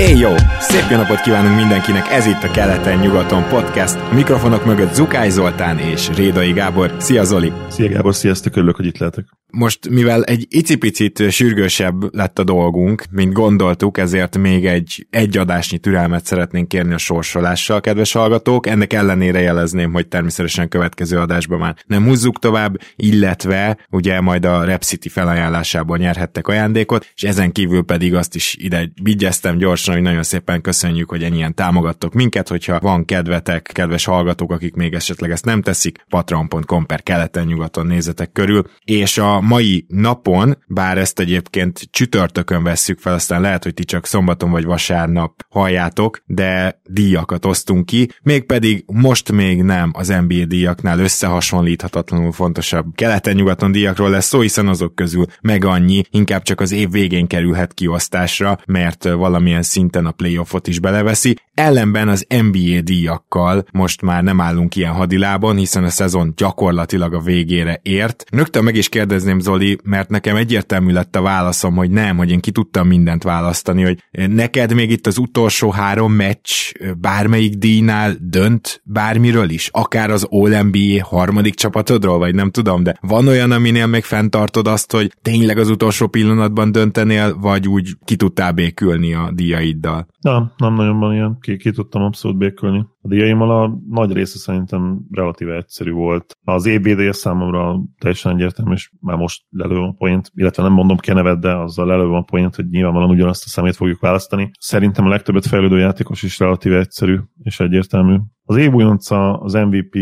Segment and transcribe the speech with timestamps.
[0.00, 0.34] Éj jó!
[0.60, 3.94] Szép jó napot kívánunk mindenkinek, ez itt a Keleten-nyugaton podcast.
[4.10, 6.94] A mikrofonok mögött Zukály Zoltán és Rédai Gábor.
[6.98, 7.52] Szia Zoli!
[7.68, 9.39] Szia Gábor, sziasztok, örülök, hogy itt lehetek.
[9.50, 16.26] Most, mivel egy icipicit sürgősebb lett a dolgunk, mint gondoltuk, ezért még egy egyadásnyi türelmet
[16.26, 18.66] szeretnénk kérni a sorsolással, kedves hallgatók.
[18.66, 24.64] Ennek ellenére jelezném, hogy természetesen következő adásban már nem húzzuk tovább, illetve ugye majd a
[24.64, 30.02] Rep City felajánlásából nyerhettek ajándékot, és ezen kívül pedig azt is ide vigyeztem gyorsan, hogy
[30.02, 35.30] nagyon szépen köszönjük, hogy ennyien támogattok minket, hogyha van kedvetek, kedves hallgatók, akik még esetleg
[35.30, 41.88] ezt nem teszik, patreon.com per keleten-nyugaton nézetek körül, és a mai napon, bár ezt egyébként
[41.90, 47.86] csütörtökön vesszük fel, aztán lehet, hogy ti csak szombaton vagy vasárnap halljátok, de díjakat osztunk
[47.86, 54.68] ki, mégpedig most még nem az NBA díjaknál összehasonlíthatatlanul fontosabb keleten-nyugaton díjakról lesz szó, hiszen
[54.68, 60.10] azok közül meg annyi, inkább csak az év végén kerülhet kiosztásra, mert valamilyen szinten a
[60.10, 61.36] playoffot is beleveszi.
[61.54, 67.20] Ellenben az NBA díjakkal most már nem állunk ilyen hadilában, hiszen a szezon gyakorlatilag a
[67.20, 68.24] végére ért.
[68.30, 72.30] Rögtön meg is kérdezni kérdezném, Zoli, mert nekem egyértelmű lett a válaszom, hogy nem, hogy
[72.30, 76.50] én ki tudtam mindent választani, hogy neked még itt az utolsó három meccs
[76.98, 83.28] bármelyik díjnál dönt bármiről is, akár az All-NBA harmadik csapatodról, vagy nem tudom, de van
[83.28, 88.52] olyan, aminél még fenntartod azt, hogy tényleg az utolsó pillanatban döntenél, vagy úgy ki tudtál
[88.52, 90.06] békülni a díjaiddal?
[90.20, 92.86] Nem, nem nagyon van ilyen, ki, ki tudtam abszolút békülni.
[93.02, 96.36] A díjaimmal a nagy része szerintem relatíve egyszerű volt.
[96.44, 101.10] Az EBD számomra teljesen egyértelmű, és már most lelőm a point, illetve nem mondom ki
[101.10, 104.50] a neved, de azzal lelőm a point, hogy nyilvánvalóan ugyanazt a szemét fogjuk választani.
[104.58, 108.16] Szerintem a legtöbbet fejlődő játékos is relatíve egyszerű és egyértelmű.
[108.44, 109.96] Az évújonca, az MVP,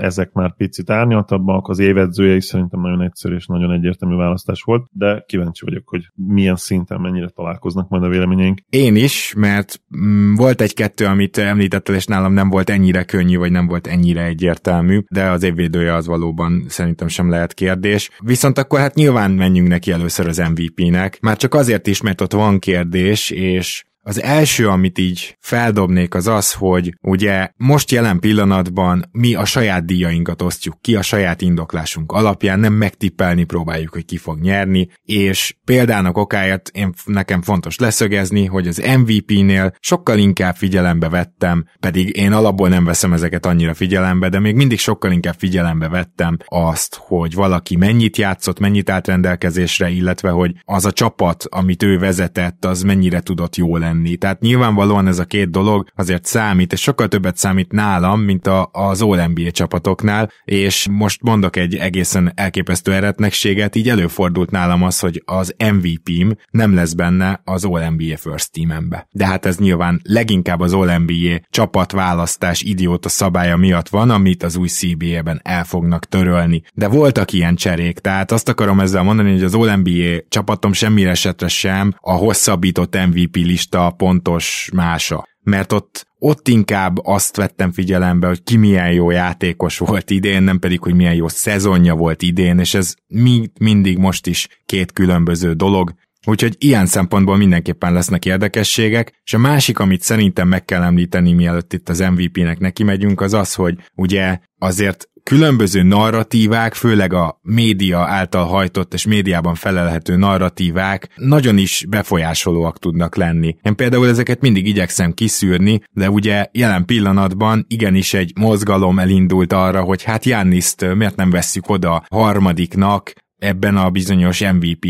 [0.00, 4.86] ezek már picit árnyaltabbak, az évedzője is szerintem nagyon egyszerű és nagyon egyértelmű választás volt,
[4.90, 8.60] de kíváncsi vagyok, hogy milyen szinten mennyire találkoznak majd a véleményeink.
[8.68, 13.50] Én is, mert mm, volt egy-kettő, amit említettel, és nálam nem volt ennyire könnyű, vagy
[13.50, 18.10] nem volt ennyire egyértelmű, de az évvédője az valóban szerintem sem lehet kérdés.
[18.24, 22.32] Viszont akkor hát nyilván menjünk neki először az MVP-nek, már csak azért is, mert ott
[22.32, 29.04] van kérdés, és az első, amit így feldobnék, az az, hogy ugye most jelen pillanatban
[29.12, 34.16] mi a saját díjainkat osztjuk ki, a saját indoklásunk alapján, nem megtippelni próbáljuk, hogy ki
[34.16, 41.08] fog nyerni, és példának okáját én, nekem fontos leszögezni, hogy az MVP-nél sokkal inkább figyelembe
[41.08, 45.88] vettem, pedig én alapból nem veszem ezeket annyira figyelembe, de még mindig sokkal inkább figyelembe
[45.88, 51.82] vettem azt, hogy valaki mennyit játszott, mennyit állt rendelkezésre, illetve hogy az a csapat, amit
[51.82, 54.16] ő vezetett, az mennyire tudott jól lenni.
[54.16, 58.68] Tehát nyilvánvalóan ez a két dolog azért számít, és sokkal többet számít nálam, mint a,
[58.72, 64.98] az All NBA csapatoknál, és most mondok egy egészen elképesztő eretnekséget, így előfordult nálam az,
[64.98, 69.06] hogy az MVP-m nem lesz benne az All NBA First Team-embe.
[69.10, 74.56] De hát ez nyilván leginkább az All NBA csapatválasztás idióta szabálya miatt van, amit az
[74.56, 76.62] új CBA-ben el fognak törölni.
[76.74, 81.10] De voltak ilyen cserék, tehát azt akarom ezzel mondani, hogy az All NBA csapatom semmire
[81.10, 85.28] esetre sem a hosszabbított MVP lista a pontos mása.
[85.40, 90.58] Mert ott, ott inkább azt vettem figyelembe, hogy ki milyen jó játékos volt idén, nem
[90.58, 95.52] pedig, hogy milyen jó szezonja volt idén, és ez mi, mindig most is két különböző
[95.52, 95.94] dolog.
[96.26, 101.72] Úgyhogy ilyen szempontból mindenképpen lesznek érdekességek, és a másik, amit szerintem meg kell említeni, mielőtt
[101.72, 107.98] itt az MVP-nek neki megyünk, az az, hogy ugye azért különböző narratívák, főleg a média
[107.98, 113.56] által hajtott és médiában felelhető narratívák nagyon is befolyásolóak tudnak lenni.
[113.62, 119.82] Én például ezeket mindig igyekszem kiszűrni, de ugye jelen pillanatban igenis egy mozgalom elindult arra,
[119.82, 123.12] hogy hát Janniszt miért nem vesszük oda harmadiknak,
[123.42, 124.86] ebben a bizonyos MVP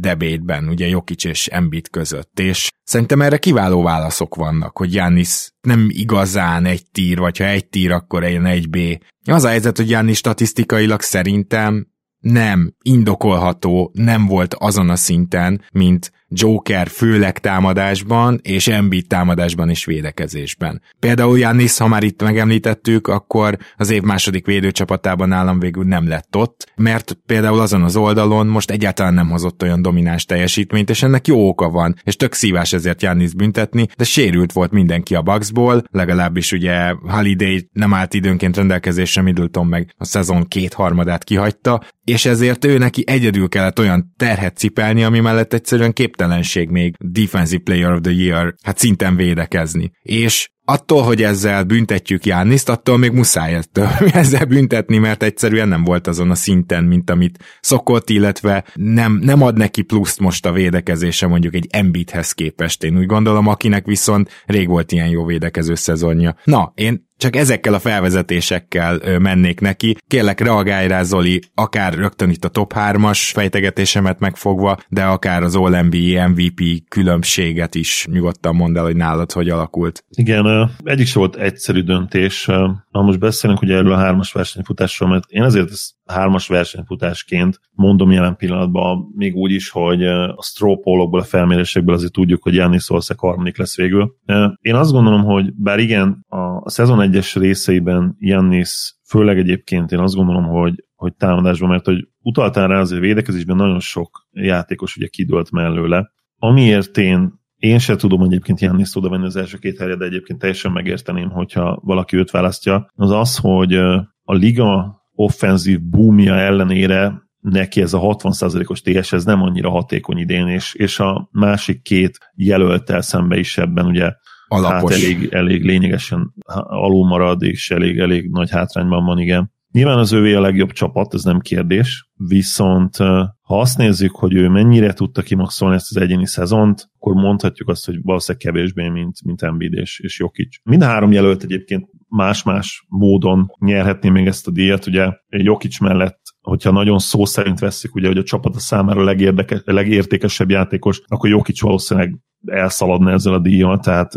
[0.00, 5.88] debétben, ugye Jokic és Embiid között, és szerintem erre kiváló válaszok vannak, hogy Jannis nem
[5.90, 8.78] igazán egy tír, vagy ha egy tír, akkor egy egy B.
[9.24, 11.86] Az a helyzet, hogy Jannis statisztikailag szerintem
[12.18, 19.84] nem indokolható, nem volt azon a szinten, mint Joker főleg támadásban, és Embiid támadásban és
[19.84, 20.82] védekezésben.
[20.98, 26.36] Például Jannis, ha már itt megemlítettük, akkor az év második védőcsapatában nálam végül nem lett
[26.36, 31.26] ott, mert például azon az oldalon most egyáltalán nem hozott olyan domináns teljesítményt, és ennek
[31.26, 35.84] jó oka van, és tök szívás ezért Jannis büntetni, de sérült volt mindenki a Bucksból,
[35.90, 42.64] legalábbis ugye Holiday nem állt időnként rendelkezésre, Middleton meg a szezon kétharmadát kihagyta, és ezért
[42.64, 45.92] ő neki egyedül kellett olyan terhet cipelni, ami mellett egyszerűen
[46.24, 49.90] képtelenség még Defensive Player of the Year, hát szinten védekezni.
[50.02, 53.88] És attól, hogy ezzel büntetjük Jániszt, attól még muszáj ettől,
[54.22, 59.42] ezzel büntetni, mert egyszerűen nem volt azon a szinten, mint amit szokott, illetve nem, nem
[59.42, 62.84] ad neki pluszt most a védekezése mondjuk egy Embiidhez képest.
[62.84, 66.36] Én úgy gondolom, akinek viszont rég volt ilyen jó védekező szezonja.
[66.44, 69.96] Na, én csak ezekkel a felvezetésekkel mennék neki.
[70.06, 75.56] Kérlek, reagálj rá, Zoli, akár rögtön itt a top 3-as fejtegetésemet megfogva, de akár az
[75.56, 80.04] All-NBA MVP különbséget is nyugodtan mondd el, hogy nálad hogy alakult.
[80.10, 82.44] Igen, egyik se volt egyszerű döntés.
[82.90, 88.10] Ha most beszélünk ugye erről a hármas versenyfutásról, mert én azért ezt hármas versenyfutásként mondom
[88.10, 93.18] jelen pillanatban még úgy is, hogy a strópolokból, a felmérésekből azért tudjuk, hogy Jannis Szolszek
[93.18, 94.16] harmadik lesz végül.
[94.60, 100.14] Én azt gondolom, hogy bár igen, a szezon egyes részeiben Jannis főleg egyébként én azt
[100.14, 105.50] gondolom, hogy, hogy támadásban, mert hogy utaltál rá azért védekezésben nagyon sok játékos ugye kidőlt
[105.50, 110.04] mellőle, amiért én én se tudom egyébként Jannis oda venni az első két helyre, de
[110.04, 112.90] egyébként teljesen megérteném, hogyha valaki őt választja.
[112.94, 113.74] Az az, hogy
[114.22, 120.46] a liga offenzív boomja ellenére neki ez a 60%-os TS ez nem annyira hatékony idén,
[120.46, 124.12] és, és a másik két jelöltel szembe is ebben ugye
[124.48, 124.92] Alapos.
[124.92, 126.34] hát elég, elég lényegesen
[126.64, 129.52] alul marad, és elég, elég nagy hátrányban van, igen.
[129.70, 132.96] Nyilván az ővé a legjobb csapat, ez nem kérdés, viszont
[133.44, 137.86] ha azt nézzük, hogy ő mennyire tudta kimaxolni ezt az egyéni szezont, akkor mondhatjuk azt,
[137.86, 140.56] hogy valószínűleg kevésbé, mint, mint Embiid és, és Jokic.
[140.62, 146.20] Mind a három jelölt egyébként más-más módon nyerhetné még ezt a díjat, ugye Jokic mellett
[146.44, 151.00] hogyha nagyon szó szerint veszik, ugye, hogy a csapat a számára a legérdekes, legértékesebb játékos,
[151.06, 154.12] akkor Jokic valószínűleg elszaladna ezzel a díjjal, tehát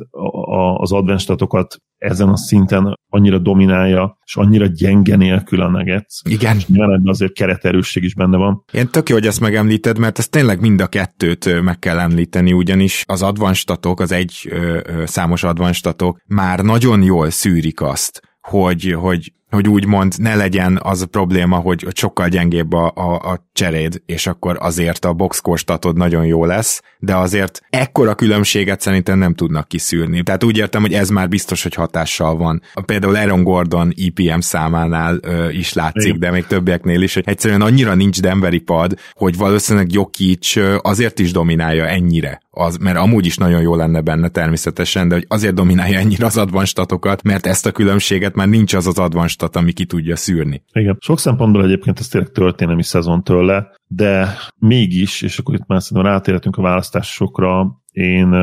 [0.77, 6.21] az adventstatokat ezen a szinten annyira dominálja, és annyira gyenge nélkül a Nuggets.
[6.23, 6.55] Igen.
[6.55, 8.63] És nyilván azért kereterősség is benne van.
[8.71, 12.53] Én tök jó, hogy ezt megemlíted, mert ez tényleg mind a kettőt meg kell említeni,
[12.53, 18.95] ugyanis az advanstatok, az egy ö, ö, számos advanstatok már nagyon jól szűrik azt, hogy,
[18.99, 24.01] hogy hogy úgymond ne legyen az a probléma, hogy sokkal gyengébb a, a, a cseréd,
[24.06, 29.68] és akkor azért a boxkorstatod nagyon jó lesz, de azért ekkora különbséget szerintem nem tudnak
[29.68, 30.24] kiszűrni.
[30.24, 32.62] Tehát úgy értem, hogy ez már biztos, hogy hatással van.
[32.86, 37.95] Például Aaron Gordon IPM számánál ö, is látszik, de még többieknél is, hogy egyszerűen annyira
[37.95, 43.62] nincs Denveri pad, hogy valószínűleg Jokic azért is dominálja ennyire az, mert amúgy is nagyon
[43.62, 48.36] jó lenne benne természetesen, de hogy azért dominálja ennyire az advanstatokat, mert ezt a különbséget
[48.36, 50.62] már nincs az az advanstat, ami ki tudja szűrni.
[50.74, 55.81] Igen, sok szempontból egyébként ez tényleg történelmi szezon tőle, de mégis, és akkor itt már
[55.81, 58.33] szerintem rátérhetünk a választásokra, én,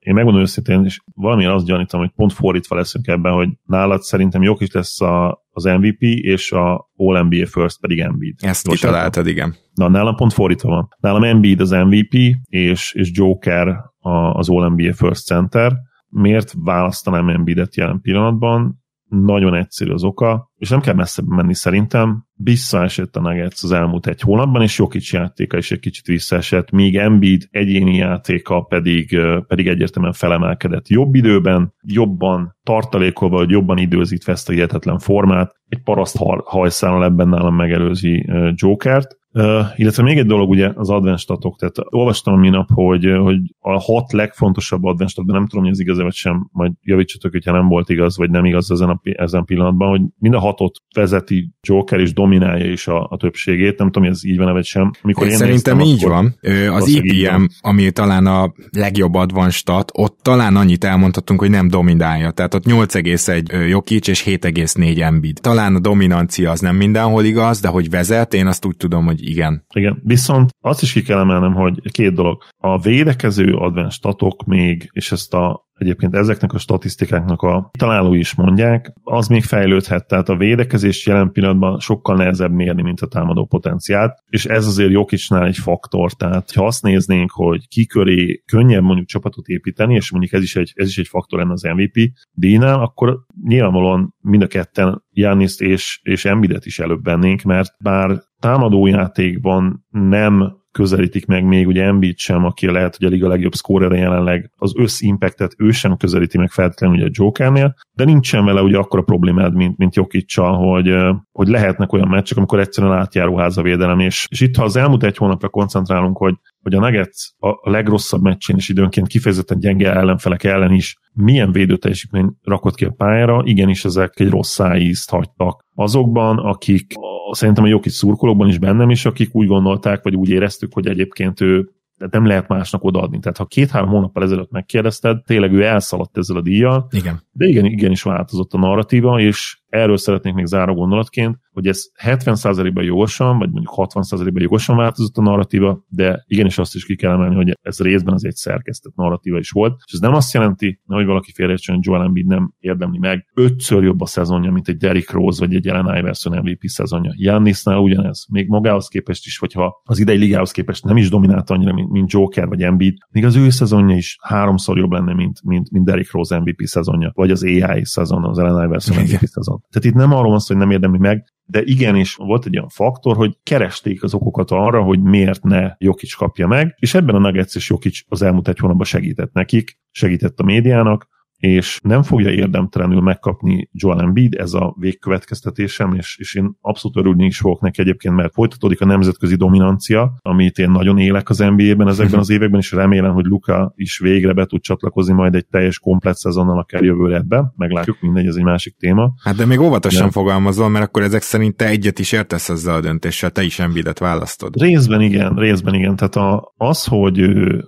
[0.00, 4.42] én megmondom őszintén, és valamilyen azt gyanítom, hogy pont fordítva leszünk ebben, hogy nálad szerintem
[4.42, 8.34] jók is lesz a, az MVP, és a All-NBA First pedig Embiid.
[8.40, 9.54] Ezt kitaláltad, igen.
[9.74, 10.88] Na, nálam pont fordítva van.
[11.00, 12.14] Nálam Embiid az MVP,
[12.48, 13.68] és, és Joker
[13.98, 15.72] a, az All-NBA First Center.
[16.08, 18.80] Miért választanám Embiidet jelen pillanatban?
[19.10, 24.06] nagyon egyszerű az oka, és nem kell messzebb menni szerintem, visszaesett a Nuggets az elmúlt
[24.06, 29.68] egy hónapban, és Jokic játéka is egy kicsit visszaesett, míg Embiid egyéni játéka pedig, pedig
[29.68, 36.16] egyértelműen felemelkedett jobb időben, jobban tartalékolva, vagy jobban időzítve ezt a hihetetlen formát, egy paraszt
[36.44, 42.34] hajszálon ebben nálam megelőzi Jokert, Uh, illetve még egy dolog ugye az adventstatok, tehát olvastam
[42.34, 46.48] a minap, hogy, hogy a hat legfontosabb adventstatban, nem tudom, hogy ez igaz vagy sem,
[46.52, 50.34] majd javítsatok, hogyha nem volt igaz, vagy nem igaz ezen a ezen pillanatban, hogy mind
[50.34, 54.38] a hatot vezeti Joker és dominálja is a, a többségét, nem tudom, hogy ez így
[54.38, 54.90] van vagy sem.
[55.02, 56.34] Amikor én Szerintem néztem, így van.
[56.74, 62.54] Az IPM, ami talán a legjobb advanstat, ott talán annyit elmondhatunk, hogy nem dominálja, tehát
[62.54, 65.38] ott 8,1 Jokic és 7,4 Embiid.
[65.40, 69.19] Talán a dominancia az nem mindenhol igaz, de hogy vezet, én azt úgy tudom, hogy
[69.20, 69.64] hogy igen.
[69.74, 72.42] Igen, viszont azt is ki kell emelnem, hogy két dolog.
[72.58, 78.34] A védekező advanced statok még, és ezt a egyébként ezeknek a statisztikáknak a találói is
[78.34, 83.46] mondják, az még fejlődhet, tehát a védekezés jelen pillanatban sokkal nehezebb mérni, mint a támadó
[83.46, 88.82] potenciált, és ez azért Jokicsnál egy faktor, tehát ha azt néznénk, hogy ki köré könnyebb
[88.82, 92.10] mondjuk csapatot építeni, és mondjuk ez is egy, ez is egy faktor lenne az MVP
[92.32, 98.22] díjnál, akkor nyilvánvalóan mind a ketten Janiszt és, és Embidet is előbb vennénk, mert bár
[98.38, 103.96] támadójátékban nem közelítik meg még ugye Embiid sem, aki lehet, hogy a liga legjobb szkórere
[103.96, 108.76] jelenleg, az összimpactet ő sem közelíti meg feltétlenül ugye a Jokernél, de nincsen vele ugye
[108.76, 110.94] akkora problémád, mint, mint Jokicsal, hogy,
[111.32, 115.16] hogy lehetnek olyan meccsek, amikor egyszerűen átjáró házavédelem, és, és itt ha az elmúlt egy
[115.16, 120.72] hónapra koncentrálunk, hogy hogy a Nuggets a legrosszabb meccsén is időnként kifejezetten gyenge ellenfelek ellen
[120.72, 126.94] is milyen védőteljesítmény rakott ki a pályára, igenis ezek egy rossz szájízt hagytak azokban, akik
[127.30, 131.40] szerintem a Jokic szurkolókban is bennem is, akik úgy gondolták, vagy úgy éreztük, hogy egyébként
[131.40, 133.18] ő tehát nem lehet másnak odaadni.
[133.18, 137.22] Tehát ha két-három hónappal ezelőtt megkérdezted, tényleg ő elszaladt ezzel a díjjal, Igen.
[137.32, 142.84] de igen, igenis változott a narratíva, és erről szeretnék még záró gondolatként, hogy ez 70%-ban
[142.84, 147.34] jogosan, vagy mondjuk 60%-ban jogosan változott a narratíva, de igenis azt is ki kell emelni,
[147.34, 149.80] hogy ez részben az egy szerkesztett narratíva is volt.
[149.86, 153.82] És ez nem azt jelenti, hogy valaki félreértsen, hogy Joel Embiid nem érdemli meg ötször
[153.82, 157.12] jobb a szezonja, mint egy Derrick Rose vagy egy Ellen Iverson MVP szezonja.
[157.16, 158.26] Jannisnál ugyanez.
[158.30, 162.12] Még magához képest is, hogyha az idei ligához képest nem is dominált annyira, mint, mint
[162.12, 166.12] Joker vagy Embiid, még az ő szezonja is háromszor jobb lenne, mint, mint, mint Derrick
[166.12, 169.59] Rose MVP szezonja, vagy az AI szezon, az Ellen Iverson MVP szezon.
[169.70, 172.68] Tehát itt nem arról van szó, hogy nem érdemli meg, de igenis volt egy olyan
[172.68, 177.18] faktor, hogy keresték az okokat arra, hogy miért ne Jokic kapja meg, és ebben a
[177.18, 181.08] Nuggets és Jokic az elmúlt egy hónapban segített nekik, segített a médiának,
[181.40, 187.24] és nem fogja érdemtelenül megkapni Joel Embiid, ez a végkövetkeztetésem, és, és én abszolút örülni
[187.24, 191.88] is fogok neki egyébként, mert folytatódik a nemzetközi dominancia, amit én nagyon élek az NBA-ben
[191.88, 195.78] ezekben az években, és remélem, hogy Luka is végre be tud csatlakozni majd egy teljes
[195.78, 199.12] komplet szezonnal akár jövőre ebbe, meglátjuk, mindegy, ez egy másik téma.
[199.22, 200.10] Hát de még óvatosan de...
[200.10, 203.98] fogalmazol, mert akkor ezek szerint te egyet is értesz ezzel a döntéssel, te is Embiidet
[203.98, 204.60] választod.
[204.60, 205.96] Részben igen, részben igen.
[205.96, 207.18] Tehát a, az, hogy,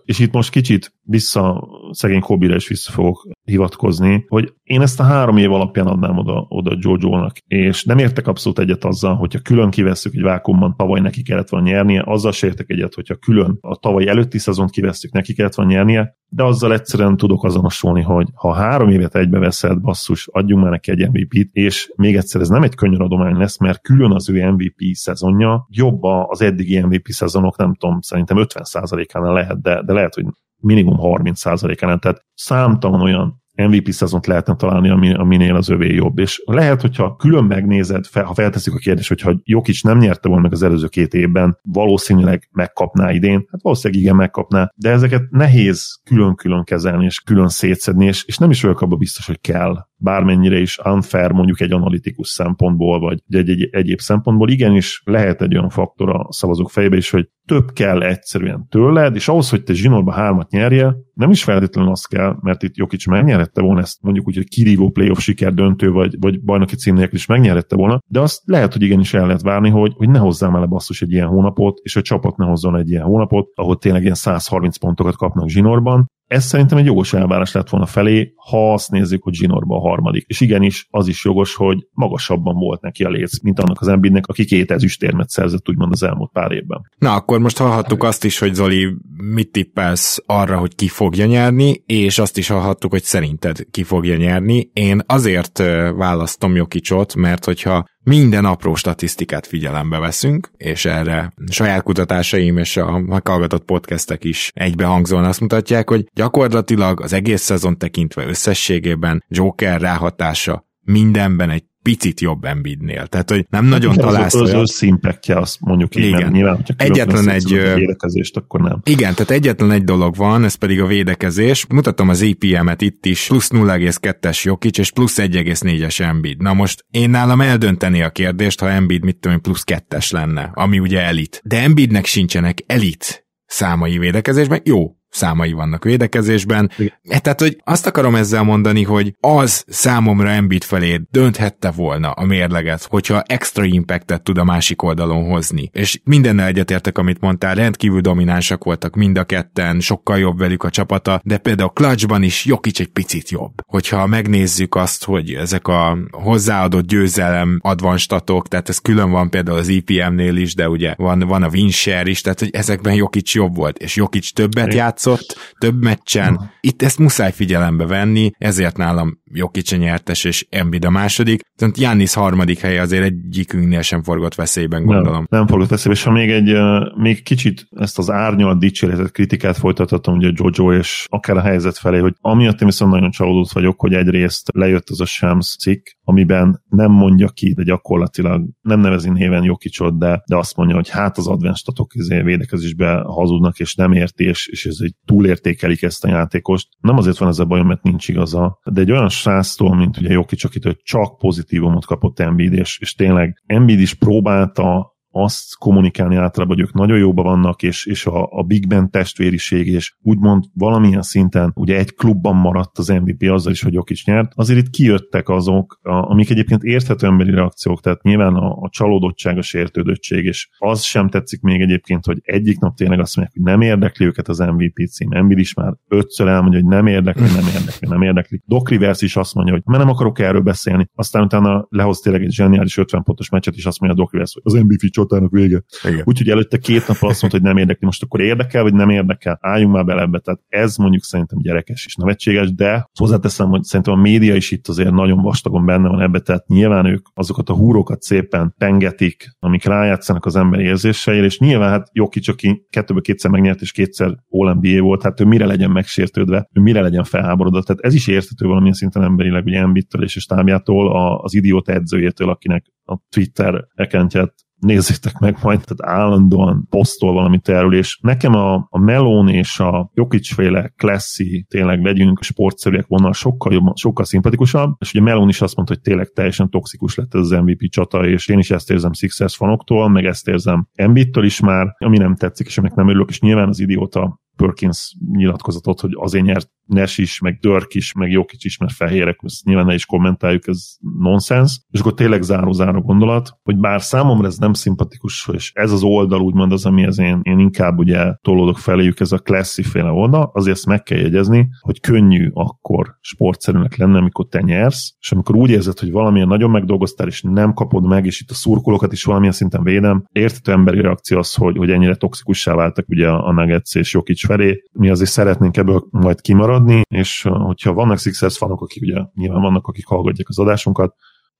[0.04, 3.28] és itt most kicsit vissza szegény Kobira is vissza fogok
[3.62, 8.26] hivatkozni, hogy én ezt a három év alapján adnám oda, oda Jojo-nak, és nem értek
[8.26, 12.46] abszolút egyet azzal, hogyha külön kivesszük egy vákumban, tavaly neki kellett volna nyernie, azzal se
[12.46, 16.72] értek egyet, hogyha külön a tavaly előtti szezont kivesszük, neki kellett volna nyernie, de azzal
[16.72, 21.48] egyszerűen tudok azonosulni, hogy ha három évet egybe veszed, basszus, adjunk már neki egy MVP-t,
[21.52, 25.66] és még egyszer ez nem egy könnyű adomány lesz, mert külön az ő MVP szezonja
[25.70, 30.24] jobb az eddigi MVP szezonok, nem tudom, szerintem 50%-ánál lehet, de, de lehet, hogy
[30.62, 36.18] minimum 30%-án, tehát számtalan olyan MVP szezont lehetne találni, ami, aminél az övé jobb.
[36.18, 40.52] És lehet, hogyha külön megnézed, ha felteszik a kérdést, hogyha Jokic nem nyerte volna meg
[40.52, 46.64] az előző két évben, valószínűleg megkapná idén, hát valószínűleg igen megkapná, de ezeket nehéz külön-külön
[46.64, 50.78] kezelni, és külön szétszedni, és, és nem is vagyok abban biztos, hogy kell bármennyire is
[50.84, 56.08] unfair mondjuk egy analitikus szempontból, vagy egy, egy egyéb szempontból, igenis lehet egy olyan faktor
[56.10, 60.50] a szavazók fejébe is, hogy több kell egyszerűen tőled, és ahhoz, hogy te zsinórba hármat
[60.50, 64.48] nyerje, nem is feltétlenül az kell, mert itt Jokic megnyerette volna ezt, mondjuk úgy, hogy
[64.48, 68.72] kirívó playoff siker döntő, vagy, vagy bajnoki cím nélkül is megnyerette volna, de azt lehet,
[68.72, 71.96] hogy igenis el lehet várni, hogy, hogy ne hozzám el basszus egy ilyen hónapot, és
[71.96, 76.44] a csapat ne hozzon egy ilyen hónapot, ahol tényleg ilyen 130 pontokat kapnak zsinórban, ez
[76.44, 80.24] szerintem egy jogos elvárás lett volna felé, ha azt nézzük, hogy Zsinorban a harmadik.
[80.26, 84.26] És igenis, az is jogos, hogy magasabban volt neki a léc, mint annak az Embiidnek,
[84.26, 86.80] aki két ezüstérmet szerzett úgymond az elmúlt pár évben.
[86.98, 88.96] Na, akkor most hallhattuk azt is, hogy Zoli,
[89.34, 94.16] mit tippelsz arra, hogy ki fogja nyerni, és azt is hallhattuk, hogy szerinted ki fogja
[94.16, 94.70] nyerni.
[94.72, 95.58] Én azért
[95.96, 102.98] választom Jokicsot, mert hogyha minden apró statisztikát figyelembe veszünk, és erre saját kutatásaim és a
[102.98, 110.64] meghallgatott podcastek is egybehangzóan azt mutatják, hogy gyakorlatilag az egész szezon tekintve összességében Joker ráhatása
[110.84, 113.06] mindenben egy picit jobb Embiidnél.
[113.06, 116.30] Tehát, hogy nem nagyon igen, találsz az, az összimpactja, azt mondjuk így, igen.
[116.30, 118.80] nyilván, hogyha egyetlen egy védekezést, akkor nem.
[118.84, 121.66] Igen, tehát egyetlen egy dolog van, ez pedig a védekezés.
[121.68, 126.40] Mutatom az APM-et itt is, plusz 0,2-es Jokic és plusz 1,4-es Embiid.
[126.40, 130.78] Na most én nálam eldönteni a kérdést, ha Embiid mit tudom, plusz 2-es lenne, ami
[130.78, 131.40] ugye elit.
[131.44, 134.60] De Embiidnek sincsenek elit számai védekezésben.
[134.64, 136.70] Jó, számai vannak védekezésben.
[136.76, 136.92] Igen.
[137.08, 142.24] E, tehát, hogy azt akarom ezzel mondani, hogy az számomra Embiid felé dönthette volna a
[142.24, 145.70] mérleget, hogyha extra impactet tud a másik oldalon hozni.
[145.72, 150.70] És mindennel egyetértek, amit mondtál, rendkívül dominánsak voltak mind a ketten, sokkal jobb velük a
[150.70, 153.52] csapata, de például a clutchban is Jokic egy picit jobb.
[153.66, 159.68] Hogyha megnézzük azt, hogy ezek a hozzáadott győzelem advanstatok, tehát ez külön van például az
[159.68, 163.56] EPM-nél is, de ugye van, van a win share is, tehát hogy ezekben Jokic jobb
[163.56, 166.50] volt, és Jokic többet játszott, játszott több meccsen.
[166.60, 171.40] Itt ezt muszáj figyelembe venni, ezért nálam Jokic a nyertes és Embiid a második.
[171.56, 175.12] Tehát Jannis harmadik helye azért egyikünknél sem forgott veszélyben, gondolom.
[175.12, 176.56] Nem, nem forgott veszélyben, és ha még egy,
[176.96, 181.98] még kicsit ezt az árnyalt dicséretet, kritikát folytathatom ugye Jojo, és akár a helyzet felé,
[181.98, 186.62] hogy amiatt én viszont nagyon csalódott vagyok, hogy egyrészt lejött az a Shams cikk, amiben
[186.68, 191.18] nem mondja ki, de gyakorlatilag nem nevezi néven Jokicsot, de, de azt mondja, hogy hát
[191.18, 196.08] az advenstatok izé védekezésbe hazudnak, és nem érti, és, és ez egy túlértékelik ezt a
[196.08, 196.68] játékost.
[196.80, 200.12] Nem azért van ez a bajom, mert nincs igaza, de egy olyan sráctól, mint ugye
[200.12, 206.56] Jokic, akitől csak pozitívumot kapott Embiid, és, és tényleg Embiid is próbálta azt kommunikálni általában,
[206.56, 211.02] hogy ők nagyon jóban vannak, és, és a, a Big Ben testvériség, és úgymond valamilyen
[211.02, 215.28] szinten ugye egy klubban maradt az MVP azzal is, hogy is nyert, azért itt kijöttek
[215.28, 220.48] azok, a, amik egyébként érthető emberi reakciók, tehát nyilván a, a csalódottság, a sértődöttség, és
[220.58, 224.28] az sem tetszik még egyébként, hogy egyik nap tényleg azt mondják, hogy nem érdekli őket
[224.28, 225.12] az MVP cím.
[225.12, 228.42] Embiid is már ötször elmondja, hogy nem érdekli, nem érdekli, nem érdekli.
[228.46, 230.90] Doc Rivers is azt mondja, hogy mert nem akarok erről beszélni.
[230.94, 234.32] Aztán utána lehoz tényleg egy zseniális 50 pontos meccset, és azt mondja a Doc Rivers,
[234.32, 235.62] hogy az MVP csatának vége.
[236.04, 237.86] Úgyhogy előtte két nap azt mondta, hogy nem érdekli.
[237.86, 239.38] Most akkor érdekel, vagy nem érdekel?
[239.40, 240.18] Álljunk már bele ebbe.
[240.18, 244.68] Tehát ez mondjuk szerintem gyerekes és nevetséges, de hozzáteszem, hogy szerintem a média is itt
[244.68, 249.64] azért nagyon vastagon benne van ebbe, tehát nyilván ők azokat a húrokat szépen pengetik, amik
[249.64, 254.54] rájátszanak az ember érzéseire, és nyilván hát jó aki kettőből kétszer megnyert, és kétszer All
[254.54, 257.66] NBA volt, hát ő mire legyen megsértődve, ő mire legyen felháborodott.
[257.66, 262.28] Tehát ez is érthető valamilyen szinten emberileg, ugye Embittől és a stábjától, az idióta edzőjétől,
[262.28, 264.32] akinek a Twitter ekentjét
[264.66, 269.90] nézzétek meg majd, tehát állandóan posztol valamit erről, és nekem a, a Melon és a
[269.94, 275.40] Jokic féle klasszi, tényleg legyünk sportszerűek vonal sokkal jobb, sokkal szimpatikusabb, és ugye Melon is
[275.40, 278.70] azt mondta, hogy tényleg teljesen toxikus lett ez az MVP csata, és én is ezt
[278.70, 282.88] érzem Sixers fanoktól, meg ezt érzem Embittől is már, ami nem tetszik, és aminek nem
[282.88, 287.92] örülök, és nyilván az idióta Perkins nyilatkozatot, hogy azért nyert Nes is, meg Dörk is,
[287.92, 290.58] meg Jokic is, mert fehérek, ezt nyilván ne is kommentáljuk, ez
[290.98, 291.60] nonsens.
[291.70, 296.20] És akkor tényleg záró-záró gondolat, hogy bár számomra ez nem szimpatikus, és ez az oldal
[296.20, 300.30] úgymond az, ami az én, én inkább ugye tolódok feléjük, ez a klasszi féle oldal,
[300.34, 305.36] azért ezt meg kell jegyezni, hogy könnyű akkor sportszerűnek lenne, amikor te nyersz, és amikor
[305.36, 309.04] úgy érzed, hogy valamilyen nagyon megdolgoztál, és nem kapod meg, és itt a szurkolókat is
[309.04, 313.74] valamilyen szinten védem, értető emberi reakció az, hogy, hogy ennyire toxikussá váltak ugye a Nuggets
[313.74, 314.62] és Jokic felé.
[314.72, 319.66] Mi azért szeretnénk ebből majd kimaradni, és hogyha vannak Sixers fanok, akik ugye nyilván vannak,
[319.66, 320.94] akik hallgatják az adásunkat,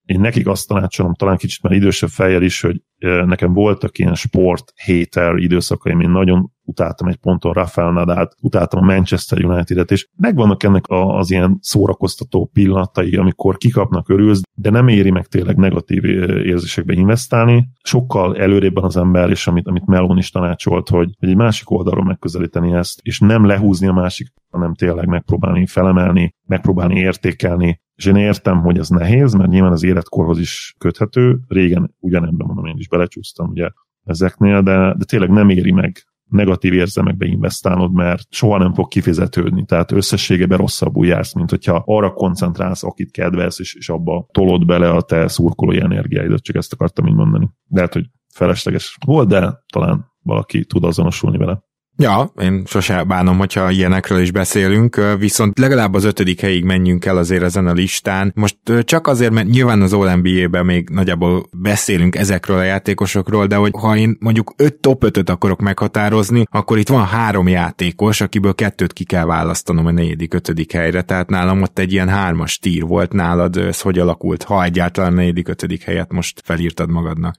[0.05, 2.83] én nekik azt tanácsolom, talán kicsit már idősebb fejjel is, hogy
[3.27, 8.93] nekem voltak ilyen sport hater időszakaim, én nagyon utáltam egy ponton Rafael Nadát, utáltam a
[8.93, 15.11] Manchester United-et, és megvannak ennek az ilyen szórakoztató pillanatai, amikor kikapnak, örülsz, de nem éri
[15.11, 17.69] meg tényleg negatív érzésekbe investálni.
[17.83, 22.05] Sokkal előrébben az ember, és amit, amit Melon is tanácsolt, hogy, hogy egy másik oldalról
[22.05, 28.17] megközelíteni ezt, és nem lehúzni a másik, hanem tényleg megpróbálni felemelni, megpróbálni értékelni, és én
[28.17, 31.41] értem, hogy ez nehéz, mert nyilván az életkorhoz is köthető.
[31.49, 33.69] Régen ugyanebben mondom, én is belecsúsztam ugye
[34.05, 35.97] ezeknél, de, de tényleg nem éri meg
[36.33, 39.65] negatív érzelmekbe investálnod, mert soha nem fog kifizetődni.
[39.65, 44.91] Tehát összességében rosszabbul jársz, mint hogyha arra koncentrálsz, akit kedvelsz, és, és abba tolod bele
[44.91, 47.51] a te szurkolói energiáidat, csak ezt akartam így mondani.
[47.69, 51.63] Lehet, hogy felesleges volt, de talán valaki tud azonosulni vele.
[52.03, 57.17] Ja, én sose bánom, hogyha ilyenekről is beszélünk, viszont legalább az ötödik helyig menjünk el
[57.17, 58.33] azért ezen a listán.
[58.35, 63.73] Most csak azért, mert nyilván az All-NBA-ben még nagyjából beszélünk ezekről a játékosokról, de hogy
[63.81, 68.93] ha én mondjuk öt top 5 akarok meghatározni, akkor itt van három játékos, akiből kettőt
[68.93, 73.13] ki kell választanom a negyedik, ötödik helyre, tehát nálam ott egy ilyen hármas tír volt
[73.13, 77.35] nálad, ez hogy alakult, ha egyáltalán negyedik, ötödik helyet most felírtad magadnak.